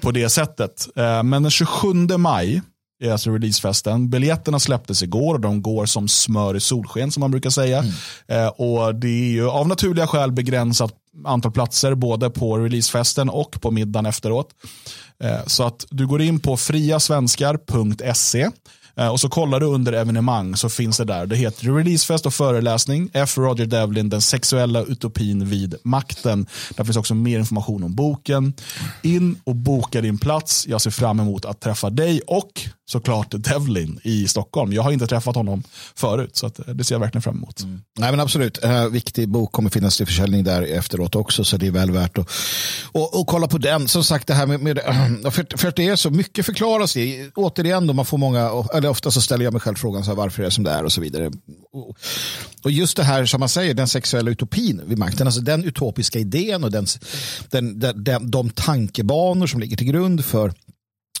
på 0.00 0.10
det 0.10 0.28
sättet. 0.28 0.88
Eh, 0.96 1.22
men 1.22 1.42
den 1.42 1.50
27 1.50 1.88
maj 2.18 2.62
är 3.02 3.12
alltså 3.12 3.30
releasefesten. 3.30 4.10
Biljetterna 4.10 4.58
släpptes 4.58 5.02
igår 5.02 5.34
och 5.34 5.40
de 5.40 5.62
går 5.62 5.86
som 5.86 6.08
smör 6.08 6.56
i 6.56 6.60
solsken 6.60 7.12
som 7.12 7.20
man 7.20 7.30
brukar 7.30 7.50
säga. 7.50 7.84
Eh, 8.28 8.46
och 8.46 8.94
Det 8.94 9.08
är 9.08 9.30
ju 9.30 9.48
av 9.48 9.68
naturliga 9.68 10.06
skäl 10.06 10.32
begränsat 10.32 10.94
antal 11.24 11.52
platser 11.52 11.94
både 11.94 12.30
på 12.30 12.58
releasefesten 12.58 13.28
och 13.28 13.60
på 13.60 13.70
middagen 13.70 14.06
efteråt. 14.06 14.48
Eh, 15.22 15.46
så 15.46 15.64
att 15.64 15.86
du 15.90 16.06
går 16.06 16.22
in 16.22 16.40
på 16.40 16.56
friasvenskar.se 16.56 18.50
Eh, 19.00 19.08
och 19.08 19.20
så 19.20 19.28
kollar 19.28 19.60
du 19.60 19.66
under 19.66 19.92
evenemang 19.92 20.56
så 20.56 20.68
finns 20.68 20.96
det 20.96 21.04
där. 21.04 21.26
Det 21.26 21.36
heter 21.36 21.66
releasefest 21.74 22.26
och 22.26 22.34
föreläsning. 22.34 23.10
F. 23.12 23.38
Roger 23.38 23.66
Devlin, 23.66 24.08
den 24.08 24.20
sexuella 24.20 24.82
utopin 24.82 25.48
vid 25.48 25.74
makten. 25.82 26.46
Där 26.76 26.84
finns 26.84 26.96
också 26.96 27.14
mer 27.14 27.38
information 27.38 27.84
om 27.84 27.94
boken. 27.94 28.54
In 29.02 29.40
och 29.44 29.56
boka 29.56 30.00
din 30.00 30.18
plats. 30.18 30.66
Jag 30.68 30.80
ser 30.80 30.90
fram 30.90 31.20
emot 31.20 31.44
att 31.44 31.60
träffa 31.60 31.90
dig 31.90 32.20
och 32.26 32.70
såklart 32.90 33.26
Devlin 33.30 34.00
i 34.02 34.28
Stockholm. 34.28 34.72
Jag 34.72 34.82
har 34.82 34.92
inte 34.92 35.06
träffat 35.06 35.36
honom 35.36 35.62
förut 35.94 36.36
så 36.36 36.46
att 36.46 36.68
eh, 36.68 36.74
det 36.74 36.84
ser 36.84 36.94
jag 36.94 37.00
verkligen 37.00 37.22
fram 37.22 37.36
emot. 37.36 37.60
Mm. 37.60 37.82
Nej 37.98 38.10
men 38.10 38.20
absolut, 38.20 38.64
eh, 38.64 38.86
viktig 38.86 39.28
bok 39.28 39.52
kommer 39.52 39.70
finnas 39.70 39.96
till 39.96 40.06
försäljning 40.06 40.44
där 40.44 40.62
efteråt 40.62 41.14
också 41.14 41.44
så 41.44 41.56
det 41.56 41.66
är 41.66 41.70
väl 41.70 41.90
värt 41.90 42.18
att 42.18 42.30
och, 42.92 43.20
och 43.20 43.26
kolla 43.26 43.46
på 43.46 43.58
den. 43.58 43.88
Som 43.88 44.04
sagt 44.04 44.26
det 44.26 44.34
här 44.34 44.46
med, 44.46 44.60
med 44.60 44.78
för, 45.32 45.58
för 45.58 45.68
att 45.68 45.76
det 45.76 45.88
är 45.88 45.96
så 45.96 46.10
mycket 46.10 46.46
förklaras 46.46 46.96
i, 46.96 47.30
Återigen 47.34 47.86
då 47.86 47.92
man 47.92 48.04
får 48.04 48.18
många, 48.18 48.50
eller 48.74 48.89
ofta 48.90 49.10
så 49.10 49.20
ställer 49.20 49.44
jag 49.44 49.52
mig 49.52 49.60
själv 49.60 49.74
frågan 49.74 50.04
så 50.04 50.10
här, 50.10 50.16
varför 50.16 50.42
det 50.42 50.48
är 50.48 50.50
som 50.50 50.64
det 50.64 50.70
är 50.70 50.84
och 50.84 50.92
så 50.92 51.00
vidare. 51.00 51.30
Och, 51.72 51.98
och 52.62 52.70
just 52.70 52.96
det 52.96 53.04
här 53.04 53.26
som 53.26 53.40
man 53.40 53.48
säger, 53.48 53.74
den 53.74 53.88
sexuella 53.88 54.30
utopin 54.30 54.82
vid 54.86 54.98
makten, 54.98 55.26
alltså 55.26 55.40
den 55.40 55.64
utopiska 55.64 56.18
idén 56.18 56.64
och 56.64 56.70
den, 56.70 56.86
den, 57.48 57.78
den, 57.78 58.04
den, 58.04 58.30
de 58.30 58.50
tankebanor 58.50 59.46
som 59.46 59.60
ligger 59.60 59.76
till 59.76 59.86
grund 59.86 60.24
för 60.24 60.52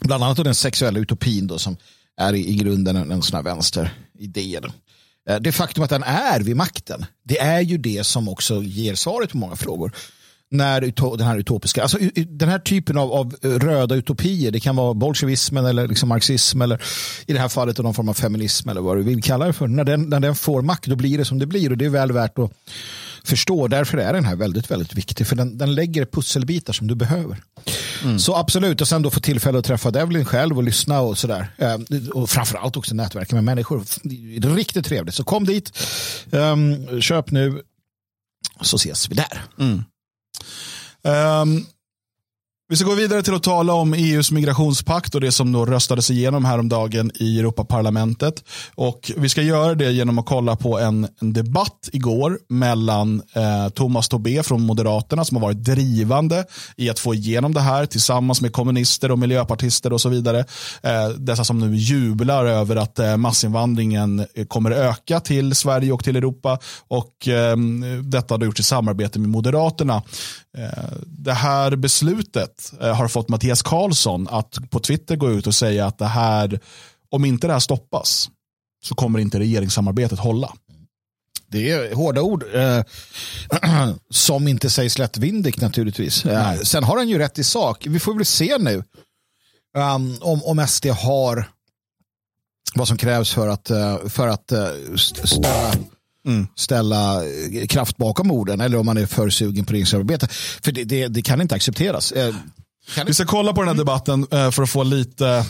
bland 0.00 0.24
annat 0.24 0.44
den 0.44 0.54
sexuella 0.54 0.98
utopin 0.98 1.46
då, 1.46 1.58
som 1.58 1.76
är 2.16 2.32
i, 2.32 2.48
i 2.48 2.54
grunden 2.54 2.96
en, 2.96 3.10
en 3.10 3.22
sån 3.22 3.36
här 3.36 3.42
vänsteridé. 3.42 4.60
Då. 4.62 4.68
Eh, 5.32 5.40
det 5.40 5.52
faktum 5.52 5.84
att 5.84 5.90
den 5.90 6.02
är 6.02 6.40
vid 6.40 6.56
makten, 6.56 7.04
det 7.24 7.38
är 7.38 7.60
ju 7.60 7.78
det 7.78 8.04
som 8.04 8.28
också 8.28 8.62
ger 8.62 8.94
svaret 8.94 9.30
på 9.30 9.38
många 9.38 9.56
frågor 9.56 9.92
när 10.50 11.16
den 11.16 11.26
här 11.26 11.38
utopiska, 11.38 11.82
alltså 11.82 11.98
den 12.26 12.48
här 12.48 12.58
typen 12.58 12.98
av, 12.98 13.12
av 13.12 13.34
röda 13.42 13.94
utopier, 13.94 14.50
det 14.50 14.60
kan 14.60 14.76
vara 14.76 14.94
bolsjevismen 14.94 15.64
eller 15.64 15.88
liksom 15.88 16.08
marxism 16.08 16.62
eller 16.62 16.82
i 17.26 17.32
det 17.32 17.38
här 17.38 17.48
fallet 17.48 17.78
någon 17.78 17.94
form 17.94 18.08
av 18.08 18.14
feminism 18.14 18.68
eller 18.68 18.80
vad 18.80 18.96
du 18.96 19.02
vill 19.02 19.22
kalla 19.22 19.46
det 19.46 19.52
för. 19.52 19.68
När 19.68 19.84
den, 19.84 20.02
när 20.02 20.20
den 20.20 20.34
får 20.34 20.62
makt 20.62 20.86
då 20.86 20.96
blir 20.96 21.18
det 21.18 21.24
som 21.24 21.38
det 21.38 21.46
blir 21.46 21.70
och 21.70 21.78
det 21.78 21.84
är 21.84 21.88
väl 21.88 22.12
värt 22.12 22.38
att 22.38 22.52
förstå. 23.24 23.68
Därför 23.68 23.98
är 23.98 24.12
den 24.12 24.24
här 24.24 24.36
väldigt, 24.36 24.70
väldigt 24.70 24.94
viktig 24.94 25.26
för 25.26 25.36
den, 25.36 25.58
den 25.58 25.74
lägger 25.74 26.04
pusselbitar 26.04 26.72
som 26.72 26.86
du 26.86 26.94
behöver. 26.94 27.42
Mm. 28.04 28.18
Så 28.18 28.36
absolut, 28.36 28.80
och 28.80 28.88
sen 28.88 29.02
då 29.02 29.10
få 29.10 29.20
tillfälle 29.20 29.58
att 29.58 29.64
träffa 29.64 29.90
Devlin 29.90 30.24
själv 30.24 30.56
och 30.56 30.62
lyssna 30.62 31.00
och 31.00 31.18
sådär. 31.18 31.52
Eh, 31.58 31.76
och 32.14 32.30
framförallt 32.30 32.76
också 32.76 32.94
nätverka 32.94 33.34
med 33.34 33.44
människor. 33.44 33.84
Det 34.40 34.48
är 34.48 34.54
riktigt 34.54 34.86
trevligt. 34.86 35.14
Så 35.14 35.24
kom 35.24 35.44
dit, 35.44 35.78
um, 36.30 37.00
köp 37.00 37.30
nu, 37.30 37.62
så 38.60 38.76
ses 38.76 39.10
vi 39.10 39.14
där. 39.14 39.44
Mm. 39.58 39.84
Um, 41.04 41.66
vi 42.70 42.76
ska 42.76 42.86
gå 42.86 42.94
vidare 42.94 43.22
till 43.22 43.34
att 43.34 43.42
tala 43.42 43.72
om 43.72 43.94
EUs 43.94 44.30
migrationspakt 44.30 45.14
och 45.14 45.20
det 45.20 45.32
som 45.32 45.52
då 45.52 45.66
röstades 45.66 46.10
igenom 46.10 46.44
häromdagen 46.44 47.10
i 47.14 47.38
Europaparlamentet. 47.38 48.44
Och 48.74 49.12
vi 49.16 49.28
ska 49.28 49.42
göra 49.42 49.74
det 49.74 49.92
genom 49.92 50.18
att 50.18 50.26
kolla 50.26 50.56
på 50.56 50.78
en, 50.78 51.08
en 51.20 51.32
debatt 51.32 51.88
igår 51.92 52.38
mellan 52.48 53.22
eh, 53.34 53.68
Thomas 53.68 54.08
Tobé 54.08 54.42
från 54.42 54.62
Moderaterna 54.62 55.24
som 55.24 55.36
har 55.36 55.42
varit 55.42 55.64
drivande 55.64 56.44
i 56.76 56.90
att 56.90 56.98
få 56.98 57.14
igenom 57.14 57.54
det 57.54 57.60
här 57.60 57.86
tillsammans 57.86 58.40
med 58.40 58.52
kommunister 58.52 59.10
och 59.10 59.18
miljöpartister 59.18 59.92
och 59.92 60.00
så 60.00 60.08
vidare. 60.08 60.44
Eh, 60.82 61.08
dessa 61.08 61.44
som 61.44 61.58
nu 61.58 61.76
jublar 61.76 62.46
över 62.46 62.76
att 62.76 62.98
eh, 62.98 63.16
massinvandringen 63.16 64.26
eh, 64.34 64.46
kommer 64.46 64.70
öka 64.70 65.20
till 65.20 65.54
Sverige 65.54 65.92
och 65.92 66.04
till 66.04 66.16
Europa. 66.16 66.58
Och 66.88 67.28
eh, 67.28 67.56
detta 68.02 68.34
har 68.34 68.44
gjorts 68.44 68.60
i 68.60 68.64
samarbete 68.64 69.18
med 69.18 69.28
Moderaterna. 69.28 70.02
Eh, 70.58 70.92
det 71.06 71.32
här 71.32 71.76
beslutet 71.76 72.72
eh, 72.80 72.94
har 72.94 73.08
fått 73.08 73.28
Mattias 73.28 73.62
Karlsson 73.62 74.28
att 74.30 74.70
på 74.70 74.80
Twitter 74.80 75.16
gå 75.16 75.30
ut 75.30 75.46
och 75.46 75.54
säga 75.54 75.86
att 75.86 75.98
det 75.98 76.06
här, 76.06 76.60
om 77.10 77.24
inte 77.24 77.46
det 77.46 77.52
här 77.52 77.60
stoppas 77.60 78.30
så 78.84 78.94
kommer 78.94 79.18
inte 79.18 79.38
regeringssamarbetet 79.38 80.18
hålla. 80.18 80.52
Det 81.48 81.70
är 81.70 81.94
hårda 81.94 82.20
ord 82.20 82.44
eh, 82.54 82.82
som 84.10 84.48
inte 84.48 84.70
sägs 84.70 84.98
lättvindigt 84.98 85.60
naturligtvis. 85.60 86.26
Eh, 86.26 86.60
sen 86.60 86.84
har 86.84 86.96
han 86.96 87.08
ju 87.08 87.18
rätt 87.18 87.38
i 87.38 87.44
sak. 87.44 87.86
Vi 87.86 88.00
får 88.00 88.14
väl 88.14 88.24
se 88.24 88.58
nu 88.58 88.84
um, 89.76 90.18
om, 90.20 90.44
om 90.44 90.66
SD 90.66 90.86
har 90.86 91.50
vad 92.74 92.88
som 92.88 92.96
krävs 92.96 93.32
för 93.34 93.48
att, 93.48 93.70
uh, 93.70 94.08
för 94.08 94.28
att 94.28 94.52
störa 95.24 95.72
mm. 96.26 96.48
ställa 96.56 97.24
eh, 97.24 97.66
kraft 97.66 97.96
bakom 97.96 98.30
orden 98.30 98.60
eller 98.60 98.78
om 98.78 98.86
man 98.86 98.96
är 98.96 99.06
för 99.06 99.30
sugen 99.30 99.64
på 99.64 99.72
regeringssamarbete. 99.72 100.28
För 100.62 100.72
det, 100.72 100.84
det, 100.84 101.08
det, 101.08 101.22
kan 101.22 101.40
inte 101.40 101.54
accepteras. 101.54 102.12
Eh, 102.12 102.34
vi 103.06 103.14
ska 103.14 103.26
kolla 103.26 103.52
på 103.52 103.60
den 103.60 103.68
här 103.68 103.76
debatten 103.76 104.26
eh, 104.30 104.50
för 104.50 104.62
att 104.62 104.70
få 104.70 104.82
lite 104.82 105.44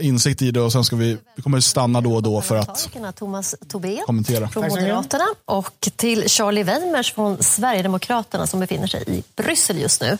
insikt 0.00 0.42
i 0.42 0.50
det 0.50 0.60
och 0.60 0.72
sen 0.72 0.84
ska 0.84 0.96
vi, 0.96 1.18
vi 1.36 1.42
kommer 1.42 1.60
stanna 1.60 2.00
då 2.00 2.14
och 2.14 2.22
då 2.22 2.40
för 2.40 2.56
att 2.56 2.88
Thomas 3.16 3.54
Tobé 3.68 4.02
kommentera. 4.06 4.48
från 4.48 4.68
Moderaterna 4.68 5.24
och 5.44 5.88
till 5.96 6.28
Charlie 6.28 6.62
Weimers 6.62 7.12
från 7.12 7.42
Sverigedemokraterna 7.42 8.46
som 8.46 8.60
befinner 8.60 8.86
sig 8.86 9.04
i 9.06 9.22
Bryssel 9.36 9.78
just 9.78 10.00
nu. 10.00 10.18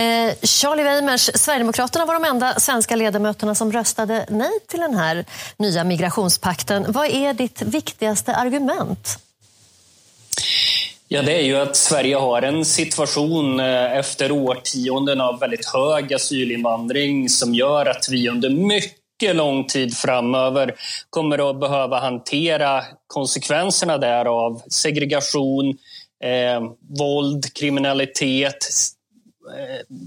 Eh, 0.00 0.34
Charlie 0.42 0.82
Weimers, 0.82 1.30
Sverigedemokraterna 1.34 2.04
var 2.04 2.14
de 2.14 2.24
enda 2.24 2.60
svenska 2.60 2.96
ledamöterna 2.96 3.54
som 3.54 3.72
röstade 3.72 4.26
nej 4.28 4.50
till 4.68 4.80
den 4.80 4.94
här 4.94 5.24
nya 5.56 5.84
migrationspakten. 5.84 6.86
Vad 6.88 7.06
är 7.06 7.34
ditt 7.34 7.62
viktigaste 7.62 8.34
argument? 8.34 9.18
Ja, 11.08 11.22
det 11.22 11.32
är 11.32 11.42
ju 11.42 11.56
att 11.56 11.76
Sverige 11.76 12.16
har 12.16 12.42
en 12.42 12.64
situation 12.64 13.60
eh, 13.60 13.96
efter 13.96 14.32
årtionden 14.32 15.20
av 15.20 15.38
väldigt 15.40 15.66
hög 15.66 16.14
asylinvandring 16.14 17.28
som 17.28 17.54
gör 17.54 17.86
att 17.86 18.08
vi 18.10 18.28
under 18.28 18.50
mycket 18.50 19.36
lång 19.36 19.66
tid 19.66 19.96
framöver 19.96 20.74
kommer 21.10 21.50
att 21.50 21.60
behöva 21.60 22.00
hantera 22.00 22.84
konsekvenserna 23.06 23.98
därav. 23.98 24.62
Segregation, 24.68 25.68
eh, 26.24 26.60
våld, 26.98 27.54
kriminalitet, 27.54 28.68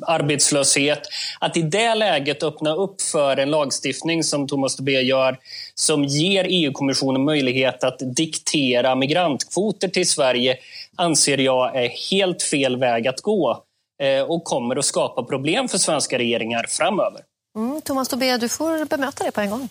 arbetslöshet. 0.08 1.02
Att 1.40 1.58
i 1.58 1.62
det 1.62 1.96
läget 1.96 2.44
öppna 2.44 2.76
upp 2.76 3.02
för 3.02 3.38
en 3.38 3.52
lagstiftning 3.52 4.24
som 4.24 4.48
Thomas 4.48 4.76
Tobé 4.76 5.02
gör 5.02 5.38
som 5.76 6.04
ger 6.04 6.46
EU-kommissionen 6.50 7.26
möjlighet 7.26 7.84
att 7.84 7.98
diktera 8.16 8.96
migrantkvoter 8.96 9.88
till 9.88 10.10
Sverige 10.10 10.58
anser 10.96 11.38
jag 11.38 11.84
är 11.84 11.90
helt 12.12 12.44
fel 12.44 12.78
väg 12.78 13.08
att 13.08 13.22
gå 13.22 13.64
eh, 14.04 14.22
och 14.22 14.44
kommer 14.44 14.76
att 14.76 14.86
skapa 14.86 15.24
problem 15.24 15.68
för 15.68 15.78
svenska 15.78 16.18
regeringar 16.18 16.66
framöver. 16.70 17.22
Mm, 17.56 17.82
Thomas 17.82 18.08
Tobé, 18.08 18.38
du 18.38 18.50
får 18.50 18.86
bemöta 18.86 19.24
det 19.24 19.32
på 19.32 19.42
en 19.42 19.50
gång. 19.50 19.70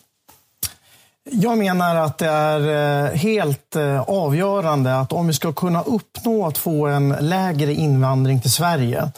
Jag 1.25 1.59
menar 1.59 1.97
att 1.97 2.19
det 2.19 2.27
är 2.27 2.61
eh, 3.05 3.17
helt 3.17 3.77
avgörande 4.07 4.97
att 4.97 5.13
om 5.13 5.27
vi 5.27 5.33
ska 5.33 5.53
kunna 5.53 5.83
uppnå 5.83 6.47
att 6.47 6.59
få 6.59 6.87
en 6.87 7.09
lägre 7.21 7.73
invandring 7.73 8.41
till 8.41 8.53
Sverige 8.53 9.13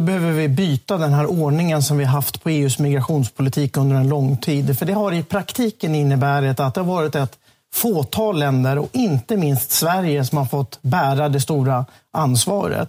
då 0.00 0.06
behöver 0.06 0.32
vi 0.32 0.48
byta 0.48 0.96
den 0.96 1.12
här 1.12 1.26
ordningen 1.26 1.82
som 1.82 1.98
vi 1.98 2.04
haft 2.04 2.42
på 2.42 2.50
EUs 2.50 2.78
migrationspolitik 2.78 3.76
under 3.76 3.96
en 3.96 4.08
lång 4.08 4.36
tid. 4.36 4.78
För 4.78 4.86
det 4.86 4.92
har 4.92 5.12
i 5.12 5.22
praktiken 5.22 5.94
inneburit 5.94 6.60
att 6.60 6.74
det 6.74 6.80
har 6.80 6.86
varit 6.94 7.14
ett 7.14 7.38
fåtal 7.74 8.38
länder 8.38 8.78
och 8.78 8.88
inte 8.92 9.36
minst 9.36 9.70
Sverige 9.70 10.24
som 10.24 10.38
har 10.38 10.44
fått 10.44 10.78
bära 10.82 11.28
det 11.28 11.40
stora 11.40 11.86
ansvaret. 12.12 12.88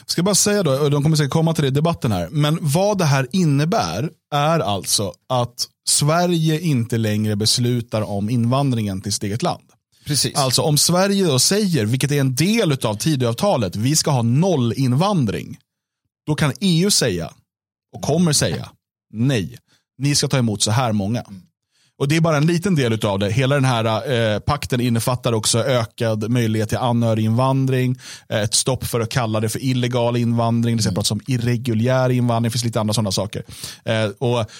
Jag 0.00 0.10
ska 0.10 0.22
bara 0.22 0.34
säga 0.34 0.62
då, 0.62 0.72
och 0.72 0.90
de 0.90 1.02
kommer 1.02 1.16
säkert 1.16 1.32
komma 1.32 1.54
till 1.54 1.62
det 1.62 1.68
i 1.68 1.70
debatten 1.70 2.12
här, 2.12 2.28
men 2.30 2.58
vad 2.60 2.98
det 2.98 3.04
här 3.04 3.26
innebär 3.32 4.10
är 4.34 4.60
alltså 4.60 5.12
att 5.28 5.66
Sverige 5.88 6.60
inte 6.60 6.98
längre 6.98 7.36
beslutar 7.36 8.02
om 8.02 8.30
invandringen 8.30 9.00
till 9.00 9.12
sitt 9.12 9.22
eget 9.22 9.42
land. 9.42 9.64
Precis. 10.06 10.36
Alltså 10.36 10.62
om 10.62 10.78
Sverige 10.78 11.26
då 11.26 11.38
säger, 11.38 11.84
vilket 11.84 12.10
är 12.10 12.20
en 12.20 12.34
del 12.34 12.72
av 12.72 12.94
Tidöavtalet, 12.94 13.76
vi 13.76 13.96
ska 13.96 14.10
ha 14.10 14.22
noll 14.22 14.72
invandring. 14.76 15.58
Då 16.28 16.34
kan 16.34 16.52
EU 16.60 16.90
säga, 16.90 17.30
och 17.96 18.02
kommer 18.02 18.32
säga, 18.32 18.68
nej, 19.14 19.58
ni 19.98 20.14
ska 20.14 20.28
ta 20.28 20.38
emot 20.38 20.62
så 20.62 20.70
här 20.70 20.92
många. 20.92 21.24
Och 21.98 22.08
Det 22.08 22.16
är 22.16 22.20
bara 22.20 22.36
en 22.36 22.46
liten 22.46 22.74
del 22.74 23.06
av 23.06 23.18
det. 23.18 23.30
Hela 23.30 23.54
den 23.54 23.64
här 23.64 24.12
eh, 24.12 24.38
pakten 24.38 24.80
innefattar 24.80 25.32
också 25.32 25.64
ökad 25.64 26.30
möjlighet 26.30 26.68
till 26.68 26.78
anhöriginvandring, 26.78 27.98
eh, 28.28 28.40
ett 28.40 28.54
stopp 28.54 28.84
för 28.84 29.00
att 29.00 29.08
kalla 29.08 29.40
det 29.40 29.48
för 29.48 29.64
illegal 29.64 30.16
invandring, 30.16 30.76
det 30.76 30.82
ska 30.82 30.92
pratas 30.92 31.10
om 31.10 31.20
irreguljär 31.26 32.10
invandring, 32.10 32.48
det 32.48 32.52
finns 32.52 32.64
lite 32.64 32.80
andra 32.80 32.94
sådana 32.94 33.12
saker. 33.12 33.42
Eh, 33.84 34.10
och 34.18 34.50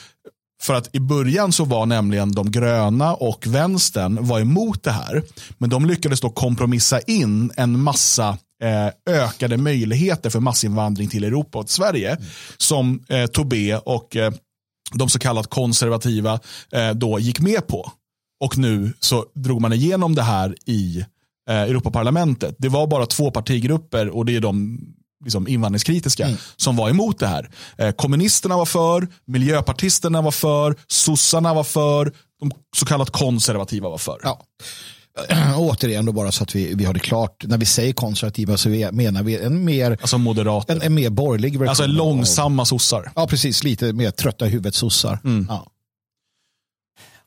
för 0.63 0.75
att 0.75 0.95
i 0.95 1.01
början 1.01 1.53
så 1.53 1.65
var 1.65 1.87
nämligen 1.87 2.33
de 2.33 2.51
gröna 2.51 3.15
och 3.15 3.47
vänstern 3.47 4.27
var 4.27 4.41
emot 4.41 4.83
det 4.83 4.91
här. 4.91 5.23
Men 5.59 5.71
de 5.71 5.87
lyckades 5.87 6.21
då 6.21 6.31
kompromissa 6.31 7.01
in 7.01 7.51
en 7.57 7.81
massa 7.81 8.39
eh, 8.63 9.15
ökade 9.15 9.57
möjligheter 9.57 10.31
för 10.31 10.41
massinvandring 10.41 11.09
till 11.09 11.25
Europa 11.25 11.59
och 11.59 11.71
Sverige. 11.71 12.11
Mm. 12.11 12.25
Som 12.57 13.05
eh, 13.09 13.27
Tobé 13.27 13.77
och 13.77 14.17
eh, 14.17 14.33
de 14.93 15.09
så 15.09 15.19
kallat 15.19 15.47
konservativa 15.47 16.41
eh, 16.73 16.91
då 16.91 17.19
gick 17.19 17.41
med 17.41 17.67
på. 17.67 17.93
Och 18.45 18.59
nu 18.59 18.93
så 19.01 19.27
drog 19.35 19.61
man 19.61 19.73
igenom 19.73 20.15
det 20.15 20.23
här 20.23 20.55
i 20.67 21.05
eh, 21.51 21.57
Europaparlamentet. 21.57 22.55
Det 22.59 22.69
var 22.69 22.87
bara 22.87 23.07
två 23.07 23.31
partigrupper 23.31 24.09
och 24.09 24.25
det 24.25 24.37
är 24.37 24.41
de 24.41 24.81
liksom 25.25 25.49
invandringskritiska 25.49 26.27
mm. 26.27 26.39
som 26.57 26.77
var 26.77 26.91
emot 26.91 27.19
det 27.19 27.27
här. 27.27 27.51
Eh, 27.79 27.91
kommunisterna 27.91 28.57
var 28.57 28.67
för, 28.67 29.09
miljöpartisterna 29.25 30.23
var 30.23 30.31
för, 30.31 30.77
sossarna 30.87 31.55
var 31.55 31.65
för, 31.65 32.13
de 32.41 32.53
så 32.77 32.87
kallat 32.87 33.11
konservativa 33.11 33.89
var 33.89 33.99
för. 33.99 34.21
Ja. 34.23 34.43
återigen 35.57 36.07
då 36.07 36.13
bara 36.13 36.33
så 36.33 36.43
att 36.43 36.55
vi, 36.55 36.75
vi 36.75 36.85
har 36.85 36.95
det 36.95 37.01
klart. 37.01 37.45
När 37.47 37.59
vi 37.59 37.67
säger 37.67 37.93
konservativa 37.93 38.57
så 38.57 38.69
menar 38.93 39.23
vi 39.23 39.39
en 39.39 39.65
mer, 39.65 39.91
alltså. 40.01 40.17
En, 40.69 40.83
en 40.83 40.95
mer 40.95 41.11
borgerlig 41.11 41.53
version. 41.53 41.69
Alltså 41.69 41.87
långsamma 41.87 42.65
sossar. 42.65 43.11
Ja, 43.15 43.27
precis. 43.27 43.65
Lite 43.65 43.93
mer 43.93 44.11
trötta 44.11 44.47
i 44.47 44.49
huvudet 44.49 44.75
sossar. 44.75 45.19
Mm. 45.25 45.47
Ja. 45.51 45.67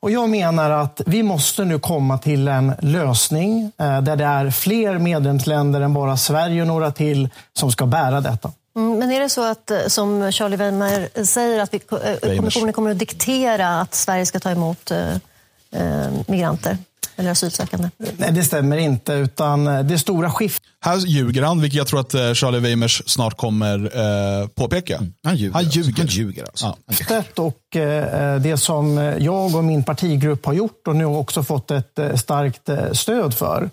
Och 0.00 0.10
jag 0.10 0.30
menar 0.30 0.70
att 0.70 1.00
vi 1.06 1.22
måste 1.22 1.64
nu 1.64 1.78
komma 1.78 2.18
till 2.18 2.48
en 2.48 2.72
lösning 2.80 3.72
eh, 3.78 4.02
där 4.02 4.16
det 4.16 4.24
är 4.24 4.50
fler 4.50 4.98
medlemsländer 4.98 5.80
än 5.80 5.94
bara 5.94 6.16
Sverige 6.16 6.60
och 6.60 6.66
några 6.66 6.92
till 6.92 7.28
som 7.52 7.72
ska 7.72 7.86
bära 7.86 8.20
detta. 8.20 8.52
Mm, 8.76 8.98
men 8.98 9.12
är 9.12 9.20
det 9.20 9.28
så 9.28 9.50
att, 9.50 9.70
eh, 9.70 9.86
som 9.86 10.32
Charlie 10.32 10.56
Weimer 10.56 11.24
säger, 11.24 11.60
att 11.60 11.74
vi, 11.74 11.80
eh, 12.22 12.36
kommissionen 12.36 12.72
kommer 12.72 12.90
att 12.90 12.98
diktera 12.98 13.80
att 13.80 13.94
Sverige 13.94 14.26
ska 14.26 14.40
ta 14.40 14.50
emot 14.50 14.90
eh, 14.90 16.10
migranter? 16.26 16.78
Eller 17.16 17.30
asylsökande? 17.30 17.90
Nej, 18.16 18.32
det 18.32 18.44
stämmer 18.44 18.76
inte. 18.76 19.12
utan 19.12 19.64
Det 19.64 19.98
stora 19.98 20.30
skiftet... 20.30 20.68
Här 20.84 20.96
ljuger 20.96 21.42
han, 21.42 21.60
vilket 21.60 21.78
jag 21.78 21.86
tror 21.86 22.00
att 22.00 22.14
eh, 22.14 22.32
Charlie 22.32 22.58
Weimers 22.58 23.02
snart 23.06 23.36
kommer 23.36 23.78
eh, 24.40 24.48
påpeka. 24.48 24.96
Mm. 24.96 25.12
Han 25.24 25.36
ljuger. 25.36 25.54
Han 25.54 25.64
ljuger. 25.64 25.98
Han 25.98 26.06
ljuger 26.06 26.42
alltså. 26.42 26.76
ja. 27.08 27.22
Och 27.36 27.76
eh, 27.76 28.40
det 28.40 28.56
som 28.56 29.14
jag 29.18 29.56
och 29.56 29.64
min 29.64 29.84
partigrupp 29.84 30.46
har 30.46 30.52
gjort 30.52 30.88
och 30.88 30.96
nu 30.96 31.04
också 31.04 31.42
fått 31.42 31.70
ett 31.70 31.98
eh, 31.98 32.14
starkt 32.14 32.68
eh, 32.68 32.92
stöd 32.92 33.34
för. 33.34 33.70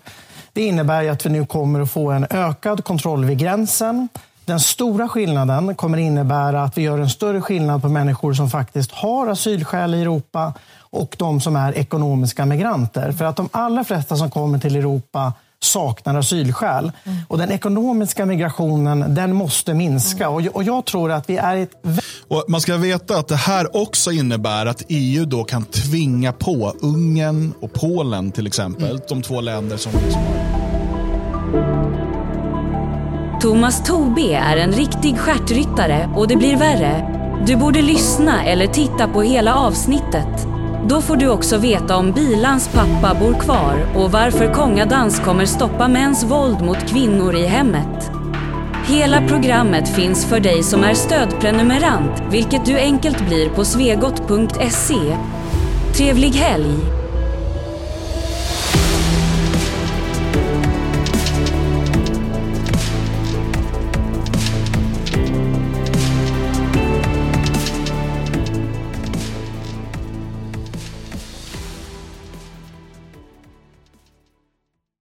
Det 0.52 0.62
innebär 0.62 1.08
att 1.08 1.26
vi 1.26 1.30
nu 1.30 1.46
kommer 1.46 1.80
att 1.80 1.90
få 1.90 2.10
en 2.10 2.26
ökad 2.30 2.84
kontroll 2.84 3.24
vid 3.24 3.38
gränsen 3.38 4.08
den 4.50 4.60
stora 4.60 5.08
skillnaden 5.08 5.74
kommer 5.74 5.98
innebära 5.98 6.62
att 6.62 6.78
vi 6.78 6.82
gör 6.82 6.98
en 6.98 7.10
större 7.10 7.40
skillnad 7.40 7.82
på 7.82 7.88
människor 7.88 8.34
som 8.34 8.50
faktiskt 8.50 8.92
har 8.92 9.26
asylskäl 9.26 9.94
i 9.94 10.00
Europa 10.00 10.52
och 10.80 11.16
de 11.18 11.40
som 11.40 11.56
är 11.56 11.78
ekonomiska 11.78 12.46
migranter. 12.46 13.12
För 13.12 13.24
att 13.24 13.36
de 13.36 13.48
allra 13.52 13.84
flesta 13.84 14.16
som 14.16 14.30
kommer 14.30 14.58
till 14.58 14.76
Europa 14.76 15.32
saknar 15.62 16.14
asylskäl. 16.14 16.92
Mm. 17.04 17.18
Och 17.28 17.38
den 17.38 17.50
ekonomiska 17.50 18.26
migrationen 18.26 19.14
den 19.14 19.34
måste 19.34 19.74
minska. 19.74 20.26
Mm. 20.26 20.34
Och, 20.34 20.56
och 20.56 20.62
jag 20.62 20.84
tror 20.84 21.12
att 21.12 21.30
vi 21.30 21.36
är 21.36 21.56
ett... 21.56 21.72
Och 22.28 22.44
man 22.48 22.60
ska 22.60 22.76
veta 22.76 23.18
att 23.18 23.28
det 23.28 23.36
här 23.36 23.76
också 23.76 24.12
innebär 24.12 24.66
att 24.66 24.82
EU 24.88 25.24
då 25.24 25.44
kan 25.44 25.64
tvinga 25.64 26.32
på 26.32 26.74
Ungern 26.80 27.52
och 27.60 27.72
Polen 27.72 28.32
till 28.32 28.46
exempel, 28.46 28.90
mm. 28.90 29.02
de 29.08 29.22
två 29.22 29.40
länder 29.40 29.76
som... 29.76 29.92
som 29.92 30.39
Thomas 33.40 33.82
Tobé 33.84 34.34
är 34.34 34.56
en 34.56 34.72
riktig 34.72 35.18
stjärtryttare 35.18 36.10
och 36.16 36.28
det 36.28 36.36
blir 36.36 36.56
värre. 36.56 37.16
Du 37.46 37.56
borde 37.56 37.82
lyssna 37.82 38.44
eller 38.44 38.66
titta 38.66 39.08
på 39.08 39.22
hela 39.22 39.54
avsnittet. 39.54 40.46
Då 40.88 41.00
får 41.00 41.16
du 41.16 41.28
också 41.28 41.58
veta 41.58 41.96
om 41.96 42.12
Bilans 42.12 42.68
pappa 42.68 43.20
bor 43.20 43.34
kvar 43.34 43.86
och 43.96 44.12
varför 44.12 44.52
Kongadans 44.52 45.20
kommer 45.20 45.44
stoppa 45.44 45.88
mäns 45.88 46.24
våld 46.24 46.60
mot 46.62 46.88
kvinnor 46.88 47.36
i 47.36 47.46
hemmet. 47.46 48.10
Hela 48.86 49.28
programmet 49.28 49.88
finns 49.88 50.26
för 50.26 50.40
dig 50.40 50.62
som 50.62 50.84
är 50.84 50.94
stödprenumerant, 50.94 52.22
vilket 52.30 52.64
du 52.64 52.78
enkelt 52.78 53.28
blir 53.28 53.48
på 53.48 53.64
svegot.se. 53.64 55.16
Trevlig 55.96 56.30
helg! 56.30 56.99